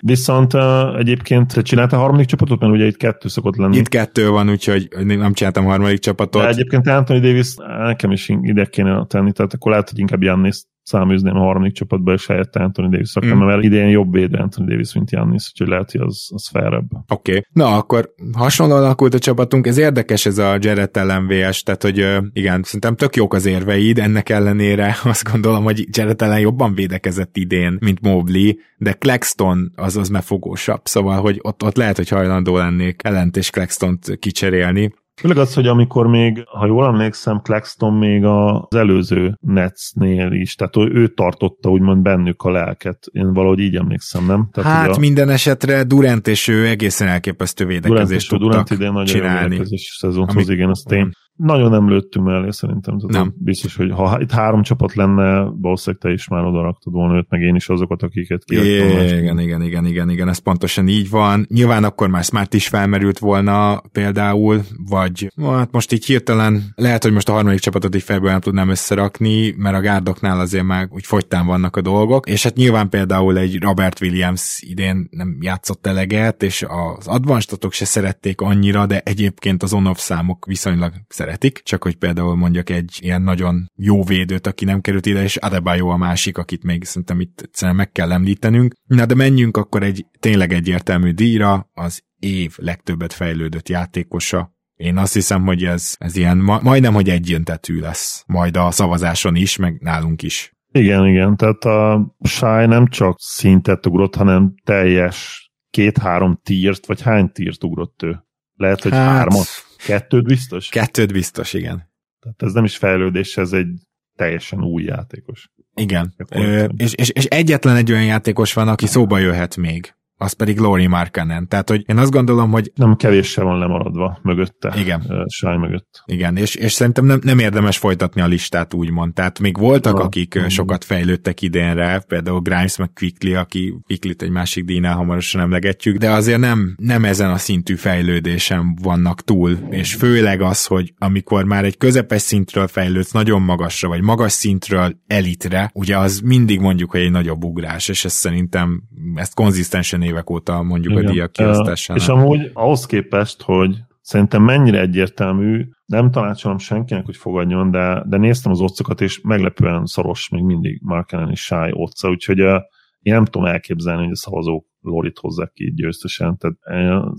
[0.00, 3.76] Viszont uh, egyébként te csináltál harmadik csapatot, mert ugye itt kettő szokott lenni.
[3.76, 6.42] Itt kettő van, úgyhogy nem csináltam harmadik csapatot.
[6.42, 7.54] De egyébként Anthony Davis
[7.86, 12.12] nekem is ide kéne tenni, tehát akkor lehet, hogy inkább Jannis száműzném a harmadik csapatba,
[12.12, 13.46] és helyette Anthony Davis raktam, mm.
[13.46, 16.86] mert idén jobb védő Anthony Davis, mint Jannis, úgyhogy lehet, hogy az, az felrebb.
[17.08, 17.30] Oké.
[17.30, 17.44] Okay.
[17.52, 22.06] Na, akkor hasonlóan alakult a csapatunk, ez érdekes ez a Jared ellen VS, tehát hogy
[22.32, 27.36] igen, szerintem tök jók az érveid, ennek ellenére azt gondolom, hogy Jared ellen jobban védekezett
[27.36, 32.56] idén, mint Mobley, de Claxton az az megfogósabb, szóval, hogy ott, ott lehet, hogy hajlandó
[32.56, 34.94] lennék ellent és Claxton-t kicserélni.
[35.20, 40.76] Főleg az, hogy amikor még, ha jól emlékszem, Claxton még az előző Netsnél is, tehát
[40.76, 42.98] ő tartotta úgymond bennük a lelket.
[43.12, 44.48] Én valahogy így emlékszem, nem?
[44.52, 44.98] Tehát, hát a...
[44.98, 49.56] minden esetre Durant és ő egészen elképesztő védekezést Durant, tudtak Durant idén nagyon csinálni.
[49.56, 50.54] Jó szezonhoz, Ami...
[50.54, 52.98] igen, azt én nagyon nem lőttünk mellé szerintem.
[52.98, 53.34] Tehát nem.
[53.38, 57.26] Biztos, hogy ha itt három csapat lenne, valószínűleg te is már oda raktad volna őt,
[57.28, 58.88] meg én is azokat, akiket kiadtam.
[58.88, 61.46] Igen, igen, igen, igen, igen, ez pontosan így van.
[61.48, 67.12] Nyilván akkor már Smart is felmerült volna például, vagy hát most így hirtelen lehet, hogy
[67.12, 71.06] most a harmadik csapatot így felből nem tudnám összerakni, mert a gárdoknál azért már úgy
[71.06, 76.42] fogytán vannak a dolgok, és hát nyilván például egy Robert Williams idén nem játszott eleget,
[76.42, 76.64] és
[76.96, 80.92] az advanced se szerették annyira, de egyébként az on-off számok viszonylag
[81.24, 85.36] szeretik, csak hogy például mondjak egy ilyen nagyon jó védőt, aki nem került ide, és
[85.36, 88.74] Adebayo a másik, akit még szerintem itt egyszerűen meg kell említenünk.
[88.86, 95.12] Na de menjünk akkor egy tényleg egyértelmű díjra, az év legtöbbet fejlődött játékosa, én azt
[95.12, 98.24] hiszem, hogy ez, ez ilyen ma, majdnem, hogy egyöntetű lesz.
[98.26, 100.52] Majd a szavazáson is, meg nálunk is.
[100.72, 101.36] Igen, igen.
[101.36, 108.02] Tehát a Shy nem csak szintet ugrott, hanem teljes két-három tírt, vagy hány tírt ugrott
[108.02, 108.24] ő?
[108.54, 109.46] Lehet, hogy hát, hármat?
[109.76, 110.68] Kettőt biztos?
[110.68, 111.92] Kettőt biztos, igen.
[112.20, 113.68] Tehát ez nem is fejlődés, ez egy
[114.16, 115.48] teljesen új játékos.
[115.74, 116.14] Igen.
[116.30, 120.58] Ö, és, és, és egyetlen egy olyan játékos van, aki szóba jöhet még az pedig
[120.58, 121.48] Lori Markkanen.
[121.48, 122.72] Tehát, hogy én azt gondolom, hogy...
[122.74, 124.74] Nem kevéssel van lemaradva mögötte.
[124.76, 125.24] Igen.
[125.28, 126.02] Sáj mögött.
[126.06, 129.14] Igen, és, és szerintem nem, nem érdemes folytatni a listát, úgymond.
[129.14, 130.04] Tehát még voltak, ja.
[130.04, 130.46] akik mm.
[130.46, 136.10] sokat fejlődtek idénre, például Grimes meg Quickly, aki Quickly egy másik díjnál hamarosan emlegetjük, de
[136.10, 141.64] azért nem, nem ezen a szintű fejlődésem vannak túl, és főleg az, hogy amikor már
[141.64, 147.00] egy közepes szintről fejlődsz nagyon magasra, vagy magas szintről elitre, ugye az mindig mondjuk, hogy
[147.00, 148.82] egy nagyobb ugrás, és ez szerintem
[149.14, 151.06] ezt konzisztensen évek óta mondjuk Igen.
[151.06, 152.02] a díjak kiosztásánál.
[152.02, 158.16] És amúgy ahhoz képest, hogy szerintem mennyire egyértelmű, nem tanácsolom senkinek, hogy fogadjon, de, de
[158.16, 162.60] néztem az otcokat, és meglepően szoros még mindig Markenen és Sáj otca, úgyhogy uh,
[163.04, 166.56] én nem tudom elképzelni, hogy a szavazók Lorit hozzák ki győztesen, tehát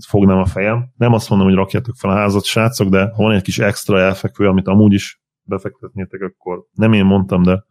[0.08, 0.92] fognám a fejem.
[0.96, 4.00] Nem azt mondom, hogy rakjátok fel a házat, srácok, de ha van egy kis extra
[4.00, 7.64] elfekvő, amit amúgy is befektetnétek, akkor nem én mondtam, de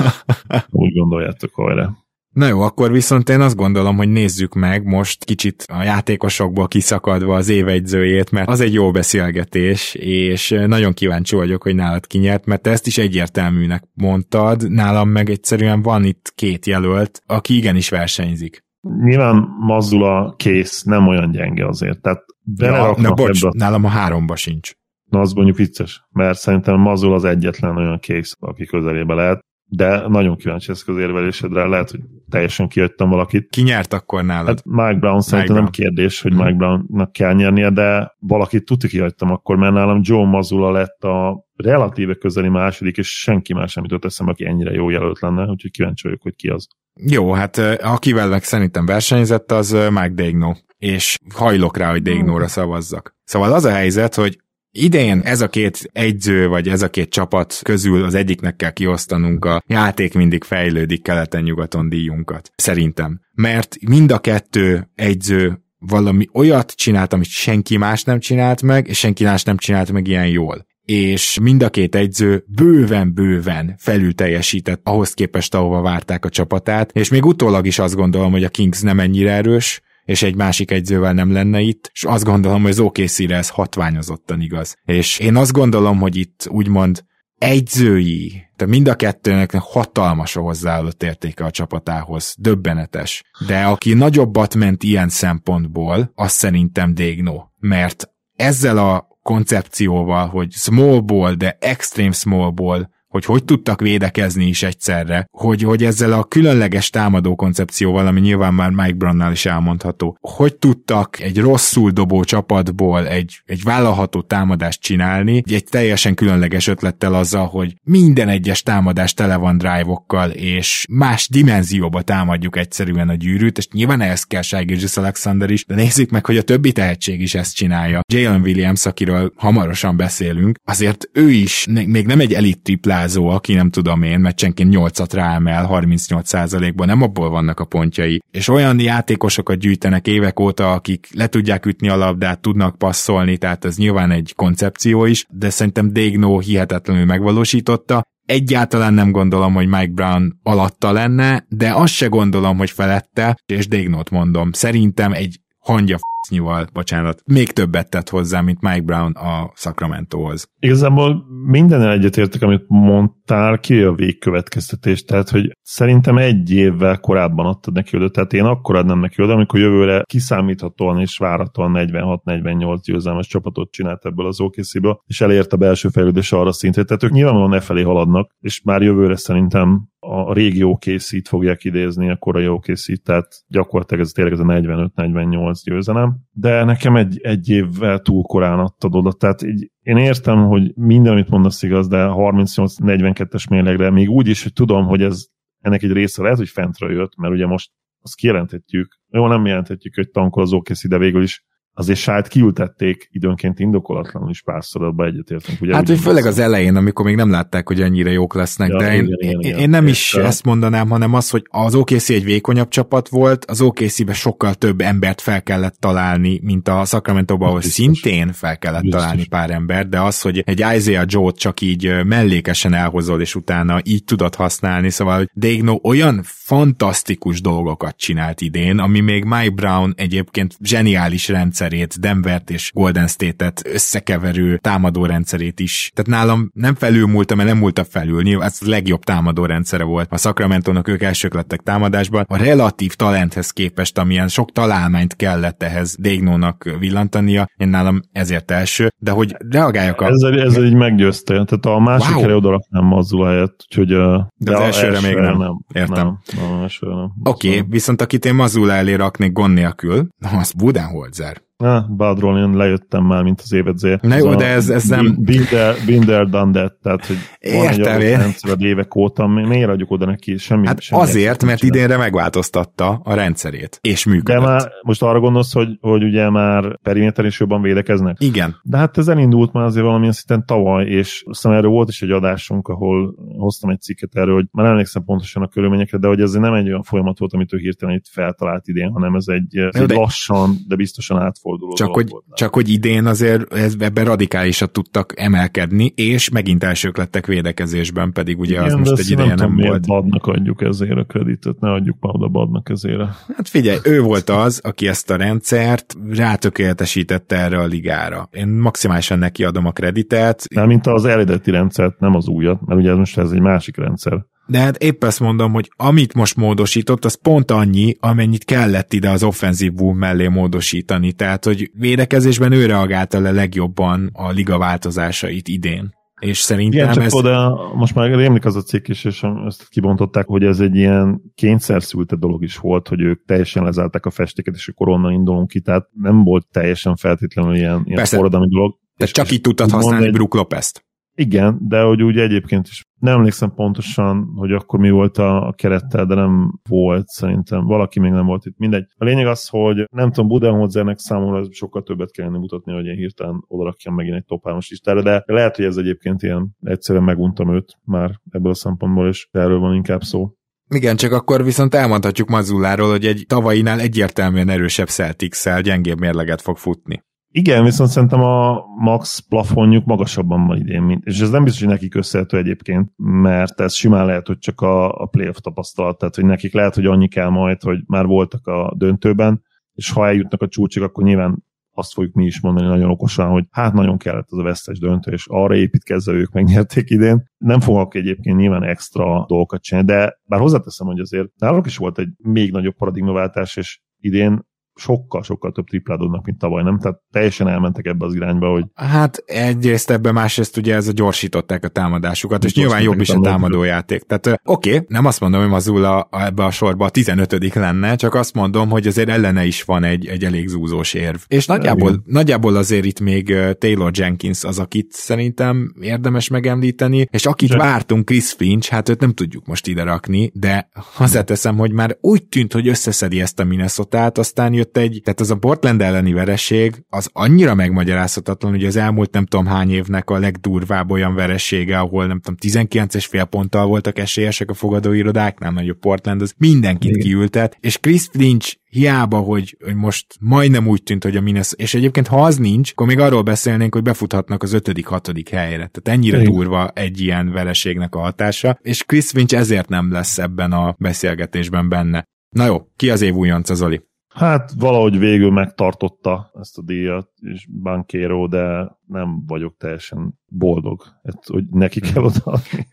[0.70, 1.90] úgy gondoljátok, hajrá.
[2.32, 7.34] Na jó, akkor viszont én azt gondolom, hogy nézzük meg most kicsit a játékosokból kiszakadva
[7.34, 12.62] az évegyzőjét, mert az egy jó beszélgetés, és nagyon kíváncsi vagyok, hogy nálad kinyert, mert
[12.62, 18.64] te ezt is egyértelműnek mondtad, nálam meg egyszerűen van itt két jelölt, aki igenis versenyzik.
[19.02, 22.24] Nyilván Mazula kész nem olyan gyenge azért, tehát
[22.56, 23.52] ja, na bocs, ebbe...
[23.56, 24.72] nálam a háromba sincs.
[25.10, 29.44] Na az mondjuk vicces, mert szerintem Mazul az egyetlen olyan kész, aki közelébe lehet
[29.74, 32.00] de nagyon kíváncsi ezek az érvelésedre, lehet, hogy
[32.30, 33.48] teljesen kiadtam valakit.
[33.50, 34.46] Ki nyert akkor nálad?
[34.46, 39.30] Hát Mike Brown szerintem nem kérdés, hogy Mike Brownnak kell nyernie, de valakit tuti kihagytam
[39.30, 44.04] akkor, mert nálam Joe Mazula lett a relatíve közeli második, és senki más sem jutott
[44.04, 46.68] eszembe, aki ennyire jó jelölt lenne, úgyhogy kíváncsi vagyok, hogy ki az.
[46.94, 53.16] Jó, hát akivel meg szerintem versenyzett, az Mike Degno, és hajlok rá, hogy Degnóra szavazzak.
[53.24, 54.38] Szóval az a helyzet, hogy
[54.74, 59.44] Idén ez a két egyző, vagy ez a két csapat közül az egyiknek kell kiosztanunk
[59.44, 62.50] a játék mindig fejlődik keleten-nyugaton díjunkat.
[62.56, 63.20] Szerintem.
[63.32, 68.98] Mert mind a kettő egyző valami olyat csinált, amit senki más nem csinált meg, és
[68.98, 74.80] senki más nem csinált meg ilyen jól és mind a két egyző bőven-bőven felül teljesített
[74.84, 78.80] ahhoz képest, ahova várták a csapatát, és még utólag is azt gondolom, hogy a Kings
[78.80, 82.78] nem ennyire erős, és egy másik egyzővel nem lenne itt, és azt gondolom, hogy az
[82.78, 84.76] OKC-re ez hatványozottan igaz.
[84.84, 87.04] És én azt gondolom, hogy itt úgymond
[87.38, 93.22] egyzői, tehát mind a kettőnek hatalmas a hozzáállott értéke a csapatához, döbbenetes.
[93.46, 101.00] De aki nagyobbat ment ilyen szempontból, az szerintem Dégno, mert ezzel a koncepcióval, hogy small
[101.00, 106.24] ball, de extreme small ball hogy hogy tudtak védekezni is egyszerre, hogy, hogy ezzel a
[106.24, 112.24] különleges támadó koncepcióval, ami nyilván már Mike Brownnál is elmondható, hogy tudtak egy rosszul dobó
[112.24, 119.14] csapatból egy, egy vállalható támadást csinálni, egy teljesen különleges ötlettel azzal, hogy minden egyes támadás
[119.14, 124.76] tele van drive-okkal, és más dimenzióba támadjuk egyszerűen a gyűrűt, és nyilván ehhez kell Shai
[124.94, 128.00] Alexander is, de nézzük meg, hogy a többi tehetség is ezt csinálja.
[128.12, 133.54] Jalen Williams, akiről hamarosan beszélünk, azért ő is még nem egy elit triplá hibázó, aki
[133.54, 138.22] nem tudom én, meccsenként 8-at ráemel 38%-ban, nem abból vannak a pontjai.
[138.30, 143.64] És olyan játékosokat gyűjtenek évek óta, akik le tudják ütni a labdát, tudnak passzolni, tehát
[143.64, 149.92] ez nyilván egy koncepció is, de szerintem Degno hihetetlenül megvalósította, Egyáltalán nem gondolom, hogy Mike
[149.92, 154.52] Brown alatta lenne, de azt se gondolom, hogy felette, és Dégnót mondom.
[154.52, 160.46] Szerintem egy hangya f***nyival, bocsánat, még többet tett hozzá, mint Mike Brown a Sacramento-hoz.
[160.58, 167.74] Igazából minden egyetértek, amit mondtál, ki a végkövetkeztetés, tehát hogy szerintem egy évvel korábban adtad
[167.74, 173.26] neki oda, tehát én akkor adnám neki oda, amikor jövőre kiszámíthatóan és váratóan 46-48 győzelmes
[173.26, 174.74] csapatot csinált ebből az okc
[175.06, 178.82] és elért a belső fejlődés arra szintre, tehát ők nyilvánvalóan e felé haladnak, és már
[178.82, 184.40] jövőre szerintem a régi OKC-t fogják idézni, a korai okc tehát gyakorlatilag ez tényleg ez
[184.40, 189.96] a 45-48 győzelem, de nekem egy, egy évvel túl korán adtad oda, tehát így én
[189.96, 195.02] értem, hogy minden, amit mondasz igaz, de 38-42-es mérlegre még úgy is, hogy tudom, hogy
[195.02, 195.26] ez
[195.60, 197.70] ennek egy része lehet, hogy fentről jött, mert ugye most
[198.02, 201.44] azt kijelenthetjük, jó, nem jelenthetjük, hogy tankol az OKC, de végül is
[201.74, 205.60] azért sájt kiültették időnként indokolatlanul is párszor, abba egyetértünk.
[205.60, 208.78] Ugye, hát, hogy főleg az elején, amikor még nem látták, hogy ennyire jók lesznek, ja,
[208.78, 211.74] de igen, én, igen, igen, én nem igen, is ezt mondanám, hanem az, hogy az
[211.74, 216.84] OKC egy vékonyabb csapat volt, az OKC-be sokkal több embert fel kellett találni, mint a
[216.84, 219.00] Sacramento-ba, ahol szintén fel kellett Biztos.
[219.00, 223.80] találni pár ember, de az, hogy egy Isaiah Joe-t csak így mellékesen elhozol, és utána
[223.84, 229.92] így tudod használni, szóval hogy Degno olyan fantasztikus dolgokat csinált idén, ami még Mike Brown
[229.96, 235.90] egyébként zseniális rendszer rendszerét, Denvert és Golden State-et összekeverő támadó rendszerét is.
[235.94, 238.22] Tehát nálam nem felülmúltam, mert nem múlta felül.
[238.22, 240.08] Nyilván ez a legjobb támadó rendszere volt.
[240.10, 242.24] A Sacramento-nak ők elsők lettek támadásban.
[242.28, 248.88] A relatív talenthez képest, amilyen sok találmányt kellett ehhez Dégnónak villantania, én nálam ezért első,
[248.98, 250.06] de hogy reagáljak a...
[250.06, 252.18] Ez, ez egy meggyőzte, tehát a másik wow.
[252.18, 253.88] helyre oda raknám Mazzula helyett, úgyhogy...
[253.88, 255.38] De, de az elsőre, elsőre még nem.
[255.38, 255.64] nem.
[255.72, 256.18] Értem.
[256.36, 257.12] Nem, nem, nem.
[257.22, 260.08] Oké, okay, viszont akit én Mazula elé raknék gond nélkül,
[260.40, 261.42] az Budenholzer.
[261.62, 263.98] Na, Badról én lejöttem már, mint az évedzér.
[264.00, 265.16] Na jó, de ez, ez nem...
[265.18, 268.00] Binder, binder done that, tehát, hogy Értem
[268.40, 270.66] van egy évek óta, miért adjuk oda neki semmi?
[270.66, 271.76] Hát semmi azért, mert csinál.
[271.76, 274.42] idénre megváltoztatta a rendszerét, és működött.
[274.42, 278.16] De már most arra gondolsz, hogy, hogy ugye már periméter is jobban védekeznek?
[278.18, 278.56] Igen.
[278.62, 282.10] De hát ez elindult már azért valamilyen szinten tavaly, és aztán erről volt is egy
[282.10, 286.32] adásunk, ahol hoztam egy cikket erről, hogy már emlékszem pontosan a körülményekre, de hogy ez
[286.32, 289.80] nem egy olyan folyamat volt, amit ő hirtelen itt feltalált idén, hanem ez egy, ez
[289.80, 294.04] egy lassan, de biztosan átfordult forduló csak hogy, volt, csak hogy idén azért ez, ebben
[294.04, 299.34] radikálisat tudtak emelkedni, és megint elsők lettek védekezésben, pedig ugye Igen, az most egy ideje
[299.34, 299.86] nem, nem volt.
[299.86, 303.00] Badnak adjuk ezért a kreditet, ne adjuk már oda Badnak ezért.
[303.36, 308.28] Hát figyelj, ő volt az, aki ezt a rendszert rátökéletesítette erre a ligára.
[308.30, 310.44] Én maximálisan neki adom a kreditet.
[310.54, 314.24] Nem, mint az eredeti rendszert, nem az újat, mert ugye most ez egy másik rendszer.
[314.46, 319.10] De hát épp ezt mondom, hogy amit most módosított, az pont annyi, amennyit kellett ide
[319.10, 321.12] az offenzív boom mellé módosítani.
[321.12, 325.94] Tehát, hogy védekezésben ő reagálta le legjobban a liga változásait idén.
[326.20, 327.14] és szerintem Igen, csak ez...
[327.14, 331.22] oda, most már rémlik az a cikk is, és ezt kibontották, hogy ez egy ilyen
[331.34, 335.60] kényszerszülte dolog is volt, hogy ők teljesen lezárták a festéket, és akkor onnan indulunk ki,
[335.60, 338.78] tehát nem volt teljesen feltétlenül ilyen, ilyen forradalmi dolog.
[338.96, 340.12] De csak így tudtad használni egy...
[340.12, 340.84] Brook Lopez-t.
[341.22, 345.52] Igen, de hogy úgy egyébként is nem emlékszem pontosan, hogy akkor mi volt a, a
[345.52, 347.64] kerettel, de nem volt szerintem.
[347.64, 348.58] Valaki még nem volt itt.
[348.58, 348.86] Mindegy.
[348.96, 353.44] A lényeg az, hogy nem tudom, Budenholzernek számomra sokkal többet kellene mutatni, hogy én hirtelen
[353.46, 357.78] odarakjam megint egy top 3 listára, de lehet, hogy ez egyébként ilyen egyszerűen meguntam őt
[357.84, 360.32] már ebből a szempontból, és erről van inkább szó.
[360.68, 366.56] Igen, csak akkor viszont elmondhatjuk Mazzuláról, hogy egy tavainál egyértelműen erősebb celtics gyengébb mérleget fog
[366.56, 367.02] futni.
[367.34, 371.70] Igen, viszont szerintem a max plafonjuk magasabban van idén, mint, és ez nem biztos, hogy
[371.70, 376.24] nekik összehető egyébként, mert ez simán lehet, hogy csak a, a playoff tapasztalat, tehát hogy
[376.24, 380.48] nekik lehet, hogy annyi kell majd, hogy már voltak a döntőben, és ha eljutnak a
[380.48, 384.38] csúcsig, akkor nyilván azt fogjuk mi is mondani nagyon okosan, hogy hát nagyon kellett az
[384.38, 387.30] a vesztes döntő, és arra építkezve ők megnyerték idén.
[387.38, 391.98] Nem fogok egyébként nyilván extra dolgokat csinálni, de bár hozzáteszem, hogy azért náluk is volt
[391.98, 394.50] egy még nagyobb paradigmaváltás, és idén
[394.82, 396.78] sokkal-sokkal több tripládodnak, mint tavaly, nem?
[396.78, 398.64] Tehát teljesen elmentek ebbe az irányba, hogy...
[398.74, 403.20] Hát egyrészt ebben, másrészt ugye ez a gyorsították a támadásukat, és nyilván jobb is a
[403.20, 404.02] támadójáték.
[404.02, 408.14] Tehát oké, okay, nem azt mondom, hogy Mazula ebbe a sorba a 15 lenne, csak
[408.14, 411.18] azt mondom, hogy azért ellene is van egy, egy elég zúzós érv.
[411.26, 417.48] És nagyjából, nagyjából azért itt még Taylor Jenkins az, akit szerintem érdemes megemlíteni, és akit
[417.48, 417.62] Jack.
[417.62, 422.26] vártunk, Chris Finch, hát őt nem tudjuk most ide rakni, de hozzáteszem, hogy már úgy
[422.26, 426.84] tűnt, hogy összeszedi ezt a minnesota aztán jött egy, tehát az a Portland elleni vereség,
[426.88, 432.06] az annyira megmagyarázhatatlan, hogy az elmúlt nem tudom hány évnek a legdurvább olyan veresége, ahol
[432.06, 437.02] nem tudom, 19 fél ponttal voltak esélyesek a fogadóirodáknál, nagyobb Portland, az mindenkit Igen.
[437.02, 441.74] kiültet, és Chris Lynch hiába, hogy, hogy most majdnem úgy tűnt, hogy a Minnesota, és
[441.74, 445.70] egyébként ha az nincs, akkor még arról beszélnénk, hogy befuthatnak az ötödik, hatodik helyre.
[445.70, 446.32] Tehát ennyire Igen.
[446.32, 451.68] durva egy ilyen vereségnek a hatása, és Chris Finch ezért nem lesz ebben a beszélgetésben
[451.68, 452.04] benne.
[452.36, 453.82] Na jó, ki az év újonca, Zoli?
[454.14, 460.82] Hát valahogy végül megtartotta ezt a díjat, és Bankero, de nem vagyok teljesen boldog,
[461.26, 462.66] hogy neki kell odaadni.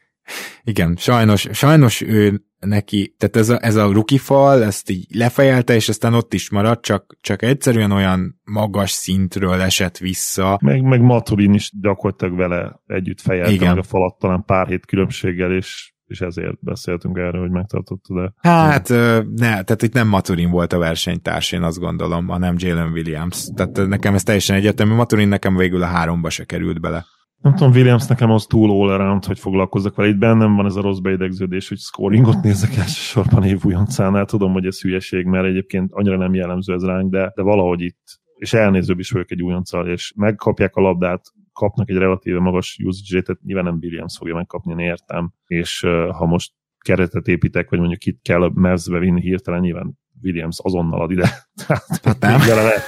[0.63, 5.75] Igen, sajnos, sajnos ő neki, tehát ez a, ez a rookie fal, ezt így lefejelte,
[5.75, 10.59] és aztán ott is maradt, csak, csak egyszerűen olyan magas szintről esett vissza.
[10.61, 13.67] Meg, meg Maturin is gyakorlatilag vele együtt fejelte Igen.
[13.67, 18.33] meg a falat talán pár hét különbséggel, és és ezért beszéltünk erről, hogy megtartotta, de...
[18.49, 18.89] Hát,
[19.35, 23.47] ne, tehát itt nem Maturin volt a versenytárs, én azt gondolom, hanem Jalen Williams.
[23.55, 24.93] Tehát nekem ez teljesen egyértelmű.
[24.93, 27.05] Maturin nekem végül a háromba se került bele.
[27.41, 30.09] Nem tudom, Williams nekem az túl all around, hogy foglalkozzak vele.
[30.09, 34.25] Itt bennem van ez a rossz beidegződés, hogy scoringot nézek elsősorban év újoncánál.
[34.25, 38.19] Tudom, hogy ez hülyeség, mert egyébként annyira nem jellemző ez ránk, de, de valahogy itt
[38.39, 41.21] és elnézőbb is vagyok egy újonccal, és megkapják a labdát,
[41.59, 45.79] kapnak egy relatíve magas usage rate nyilván nem Williams fogja megkapni, én értem, és
[46.11, 51.11] ha most keretet építek, vagy mondjuk itt kell merzbe vinni hirtelen, nyilván Williams azonnal ad
[51.11, 51.29] ide.
[52.03, 52.39] hát nem.
[52.39, 52.81] Lehet,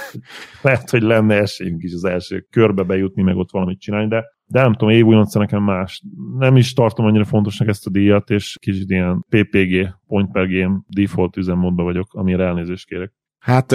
[0.62, 4.62] lehet, hogy lenne esélyünk is az első körbe bejutni, meg ott valamit csinálni, de, de
[4.62, 6.02] nem tudom, év újonca nekem más.
[6.38, 10.80] Nem is tartom annyira fontosnak ezt a díjat, és kicsit ilyen PPG, point per game,
[10.86, 13.12] default üzemmódban vagyok, amire elnézést kérek.
[13.38, 13.74] Hát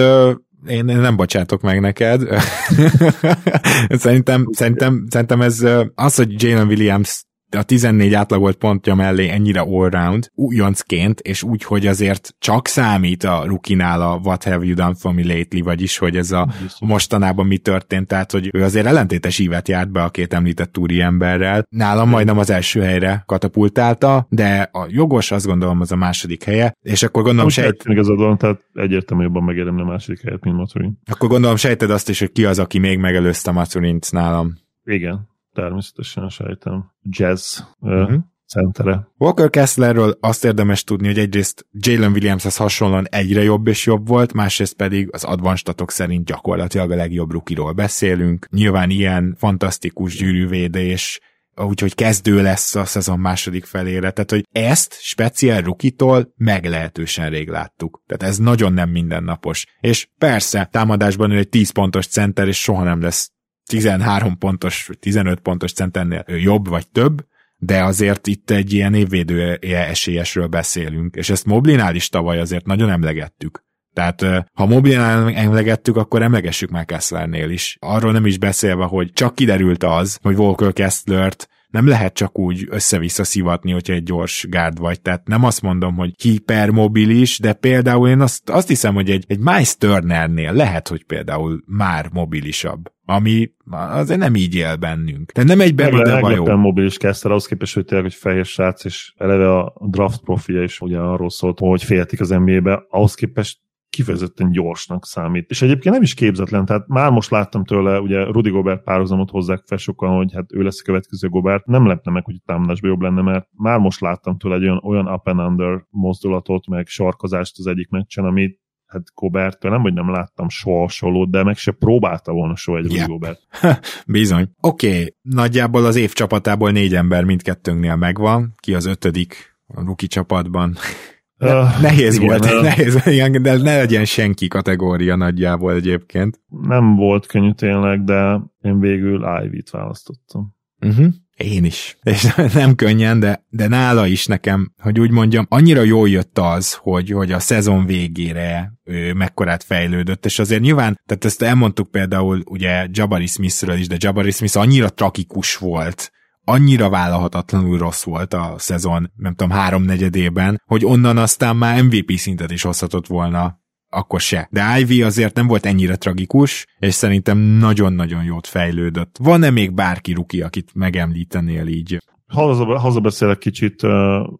[0.66, 2.22] én nem bocsátok meg neked.
[4.04, 7.26] szerintem, szerintem, szerintem ez az, hogy Jalen Williams
[7.56, 13.42] a 14 átlagolt pontja mellé ennyire all-round, újoncként, és úgy, hogy azért csak számít a
[13.46, 16.48] rukinál a What Have You Done For Me Lately, vagyis, hogy ez a
[16.80, 21.00] mostanában mi történt, tehát, hogy ő azért ellentétes ívet járt be a két említett túri
[21.00, 21.66] emberrel.
[21.68, 26.76] Nálam majdnem az első helyre katapultálta, de a jogos azt gondolom az a második helye,
[26.82, 27.82] és akkor gondolom sejt...
[27.96, 30.98] Az adon, tehát egyértelmű jobban megérdemli a második helyet, mint Maturin.
[31.10, 34.54] Akkor gondolom sejted azt is, hogy ki az, aki még megelőzte Maturint nálam.
[34.84, 35.28] Igen,
[35.58, 36.92] természetesen sejtem.
[37.02, 38.20] Jazz uh-huh.
[38.46, 39.08] centere.
[39.16, 44.32] Walker Kesslerről azt érdemes tudni, hogy egyrészt Jalen Williamshez hasonlóan egyre jobb és jobb volt,
[44.32, 48.48] másrészt pedig az advanstatok szerint gyakorlatilag a legjobb rukiról beszélünk.
[48.50, 51.20] Nyilván ilyen fantasztikus gyűrűvédés,
[51.56, 54.10] úgyhogy kezdő lesz a szezon második felére.
[54.10, 58.02] Tehát, hogy ezt speciál rukitól meglehetősen rég láttuk.
[58.06, 59.66] Tehát ez nagyon nem mindennapos.
[59.80, 63.30] És persze, támadásban ő egy 10 pontos center, és soha nem lesz
[63.68, 70.46] 13 pontos, 15 pontos centernél jobb vagy több, de azért itt egy ilyen évvédő esélyesről
[70.46, 73.66] beszélünk, és ezt Moblinál is tavaly azért nagyon emlegettük.
[73.92, 77.76] Tehát ha Moblinál emlegettük, akkor emlegessük már Kesslernél is.
[77.80, 82.66] Arról nem is beszélve, hogy csak kiderült az, hogy Volker Kesslert nem lehet csak úgy
[82.70, 85.00] össze-vissza szivatni, hogyha egy gyors gárd vagy.
[85.00, 89.38] Tehát nem azt mondom, hogy hipermobilis, de például én azt, azt hiszem, hogy egy, egy
[89.38, 95.32] Miles Turnernél lehet, hogy például már mobilisabb ami azért nem így él bennünk.
[95.32, 96.56] Tehát nem egy beröde bajó.
[96.56, 100.80] mobilis kezdte, ahhoz képest, hogy tényleg egy fehér srác, és eleve a draft profilja is
[100.80, 103.58] ugye arról szólt, hogy féltik az NBA-be, ahhoz képest
[103.98, 105.50] kifejezetten gyorsnak számít.
[105.50, 109.62] És egyébként nem is képzetlen, tehát már most láttam tőle, ugye Rudy Gobert párhuzamot hozzák
[109.66, 111.66] fel sokan, hogy hát ő lesz a következő Gobert.
[111.66, 115.06] Nem lepne meg, hogy támadásban jobb lenne, mert már most láttam tőle egy olyan, olyan
[115.06, 120.10] up and under mozdulatot, meg sarkozást az egyik meccsen, amit hát Gobert, nem, hogy nem
[120.10, 123.08] láttam soha hasonlót, de meg se próbálta volna soha egy yeah.
[123.08, 123.40] Gobert.
[124.06, 124.50] Bizony.
[124.60, 125.14] Oké, okay.
[125.22, 130.76] nagyjából az év csapatából négy ember mindkettőnknél megvan, ki az ötödik a ruki csapatban.
[131.40, 136.40] Uh, nehéz igen, volt, uh, nehéz, igen, de ne legyen senki kategória nagyjából egyébként.
[136.62, 140.56] Nem volt könnyű tényleg, de én végül Ivy-t választottam.
[140.80, 141.06] Uh-huh.
[141.36, 141.98] Én is.
[142.02, 146.74] És nem könnyen, de, de nála is nekem, hogy úgy mondjam, annyira jól jött az,
[146.74, 152.42] hogy, hogy a szezon végére ő mekkorát fejlődött, és azért nyilván, tehát ezt elmondtuk például
[152.44, 156.10] ugye Jabari Smithről is, de Jabari Smith annyira tragikus volt,
[156.48, 162.50] annyira vállalhatatlanul rossz volt a szezon, nem tudom, háromnegyedében, hogy onnan aztán már MVP szintet
[162.50, 163.58] is hozhatott volna
[163.90, 164.48] akkor se.
[164.50, 169.16] De Ivy azért nem volt ennyire tragikus, és szerintem nagyon-nagyon jót fejlődött.
[169.22, 171.98] Van-e még bárki ruki, akit megemlítenél így?
[172.26, 173.82] Haza, hazabeszélek kicsit,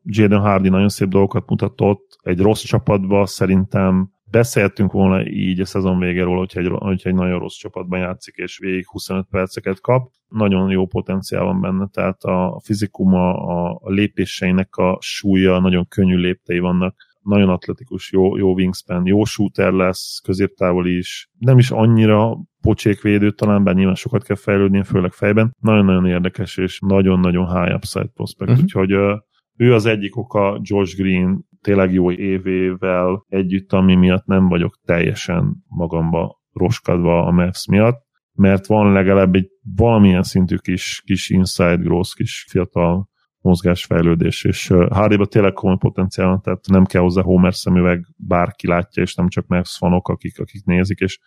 [0.03, 5.99] Jaden Hardy nagyon szép dolgokat mutatott, egy rossz csapatba szerintem beszéltünk volna így a szezon
[5.99, 10.11] végéről, hogyha egy, hogyha egy nagyon rossz csapatban játszik, és végig 25 perceket kap.
[10.29, 16.59] Nagyon jó potenciál van benne, tehát a fizikuma, a lépéseinek a súlya, nagyon könnyű léptei
[16.59, 23.31] vannak nagyon atletikus, jó, jó wingspan, jó shooter lesz, középtávol is, nem is annyira pocsékvédő,
[23.31, 25.55] talán bár nyilván sokat kell fejlődni, főleg fejben.
[25.61, 28.65] Nagyon-nagyon érdekes, és nagyon-nagyon high upside prospect, uh-huh.
[28.65, 28.91] úgyhogy
[29.57, 35.57] ő az egyik oka George Green tényleg jó évével együtt, ami miatt nem vagyok teljesen
[35.69, 42.15] magamba roskadva a Mavs miatt, mert van legalább egy valamilyen szintű kis, kis inside growth,
[42.15, 43.09] kis fiatal
[43.41, 49.15] mozgásfejlődés, és Hardyba tényleg komoly potenciál tehát nem kell hozzá Homer szemüveg, bárki látja, és
[49.15, 51.19] nem csak Mavs fanok, akik, akik nézik, és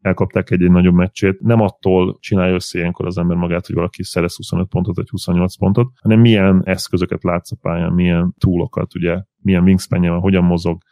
[0.00, 1.40] elkapták egy-egy nagyobb meccsét.
[1.40, 5.56] Nem attól csinálja össze ilyenkor az ember magát, hogy valaki szerez 25 pontot vagy 28
[5.56, 10.82] pontot, hanem milyen eszközöket látsz a pályán, milyen túlokat, ugye, milyen wingspanje van, hogyan mozog,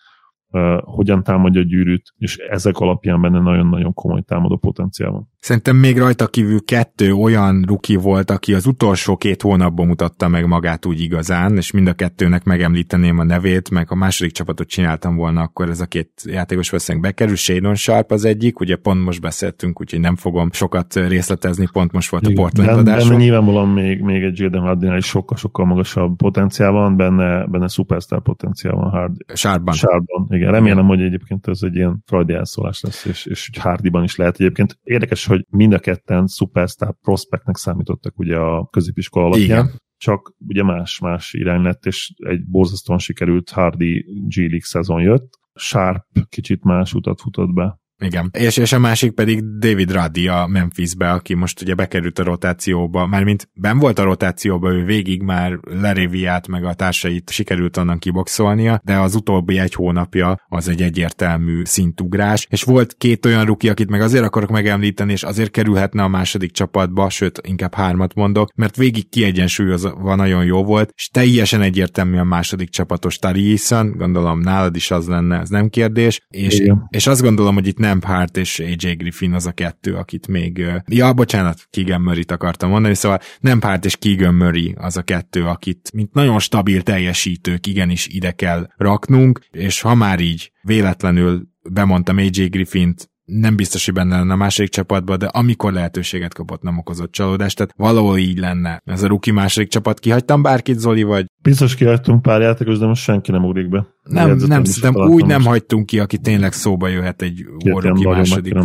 [0.84, 5.28] hogyan támadja a gyűrűt, és ezek alapján benne nagyon-nagyon komoly támadó potenciál van.
[5.38, 10.46] Szerintem még rajta kívül kettő olyan ruki volt, aki az utolsó két hónapban mutatta meg
[10.46, 15.16] magát úgy igazán, és mind a kettőnek megemlíteném a nevét, meg a második csapatot csináltam
[15.16, 17.34] volna, akkor ez a két játékos valószínűleg bekerül.
[17.36, 22.11] Shadon Sharp az egyik, ugye pont most beszéltünk, úgyhogy nem fogom sokat részletezni, pont most
[22.11, 23.09] volt Igen, a Portland adás.
[23.09, 28.22] Benne nyilvánvalóan még, még egy Jaden Hardy-nál is sokkal-sokkal magasabb potenciál van, benne, benne superstar
[28.22, 29.24] potenciál van Hardy.
[29.34, 29.74] Sharpban.
[29.74, 30.45] Sharpban, igen.
[30.51, 30.88] Remélem, Igen.
[30.88, 34.78] hogy egyébként ez egy ilyen Freudi elszólás lesz, és, és Hardyban is lehet egyébként.
[34.82, 39.64] Érdekes, hogy mind a ketten superstar prospectnek számítottak ugye a középiskola alapján.
[39.64, 39.80] Igen.
[39.97, 45.28] Csak ugye más-más irány lett, és egy borzasztóan sikerült Hardy G League szezon jött.
[45.55, 47.78] Sharp kicsit más utat futott be.
[47.99, 48.30] Igen.
[48.38, 53.07] És, és a másik pedig David Ruddy a Memphisbe, aki most ugye bekerült a rotációba,
[53.07, 58.80] mármint ben volt a rotációba, ő végig már Leréviát meg a társait sikerült onnan kiboxolnia,
[58.84, 63.90] de az utóbbi egy hónapja az egy egyértelmű szintugrás, és volt két olyan ruki, akit
[63.90, 68.76] meg azért akarok megemlíteni, és azért kerülhetne a második csapatba, sőt, inkább hármat mondok, mert
[68.76, 74.90] végig kiegyensúlyozva nagyon jó volt, és teljesen egyértelmű a második csapatos Tari gondolom nálad is
[74.90, 79.32] az lenne, ez nem kérdés, és, és azt gondolom, hogy itt Lampard és AJ Griffin
[79.32, 80.64] az a kettő, akit még...
[80.87, 85.91] Ja, bocsánat, Keegan murray akartam mondani, szóval Lampard és Keegan Murray az a kettő, akit
[85.93, 92.47] mint nagyon stabil teljesítők igenis ide kell raknunk, és ha már így véletlenül bemondtam AJ
[92.47, 97.12] Griffint, nem biztos, hogy benne lenne a második csapatban, de amikor lehetőséget kapott, nem okozott
[97.12, 98.83] csalódást, tehát valahol így lenne.
[98.85, 99.99] Ez a ruki második csapat.
[99.99, 101.27] Kihagytam bárkit, Zoli, vagy?
[101.43, 103.87] Biztos kihagytunk pár játékos, de most senki nem ugrik be.
[104.03, 108.57] Nem, nem, szerintem úgy nem hagytunk ki, aki tényleg szóba jöhet egy ruki második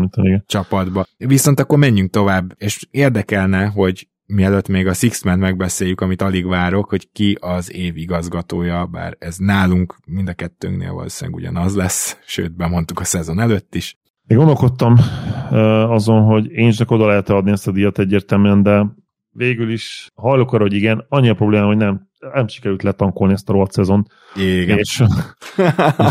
[0.45, 1.05] csapatba.
[1.17, 6.45] Viszont akkor menjünk tovább, és érdekelne, hogy mielőtt még a Six Man megbeszéljük, amit alig
[6.45, 12.17] várok, hogy ki az év igazgatója, bár ez nálunk mind a kettőnknél valószínűleg ugyanaz lesz,
[12.25, 13.99] sőt, bemondtuk a szezon előtt is.
[14.31, 14.95] Még gondolkodtam
[15.89, 18.85] azon, hogy én is oda lehet adni ezt a díjat egyértelműen, de
[19.29, 23.49] végül is hajlok arra, hogy igen, annyi a probléma, hogy nem, nem sikerült letankolni ezt
[23.49, 24.05] a rohadt szezon.
[24.35, 24.77] Igen.
[24.77, 25.03] És,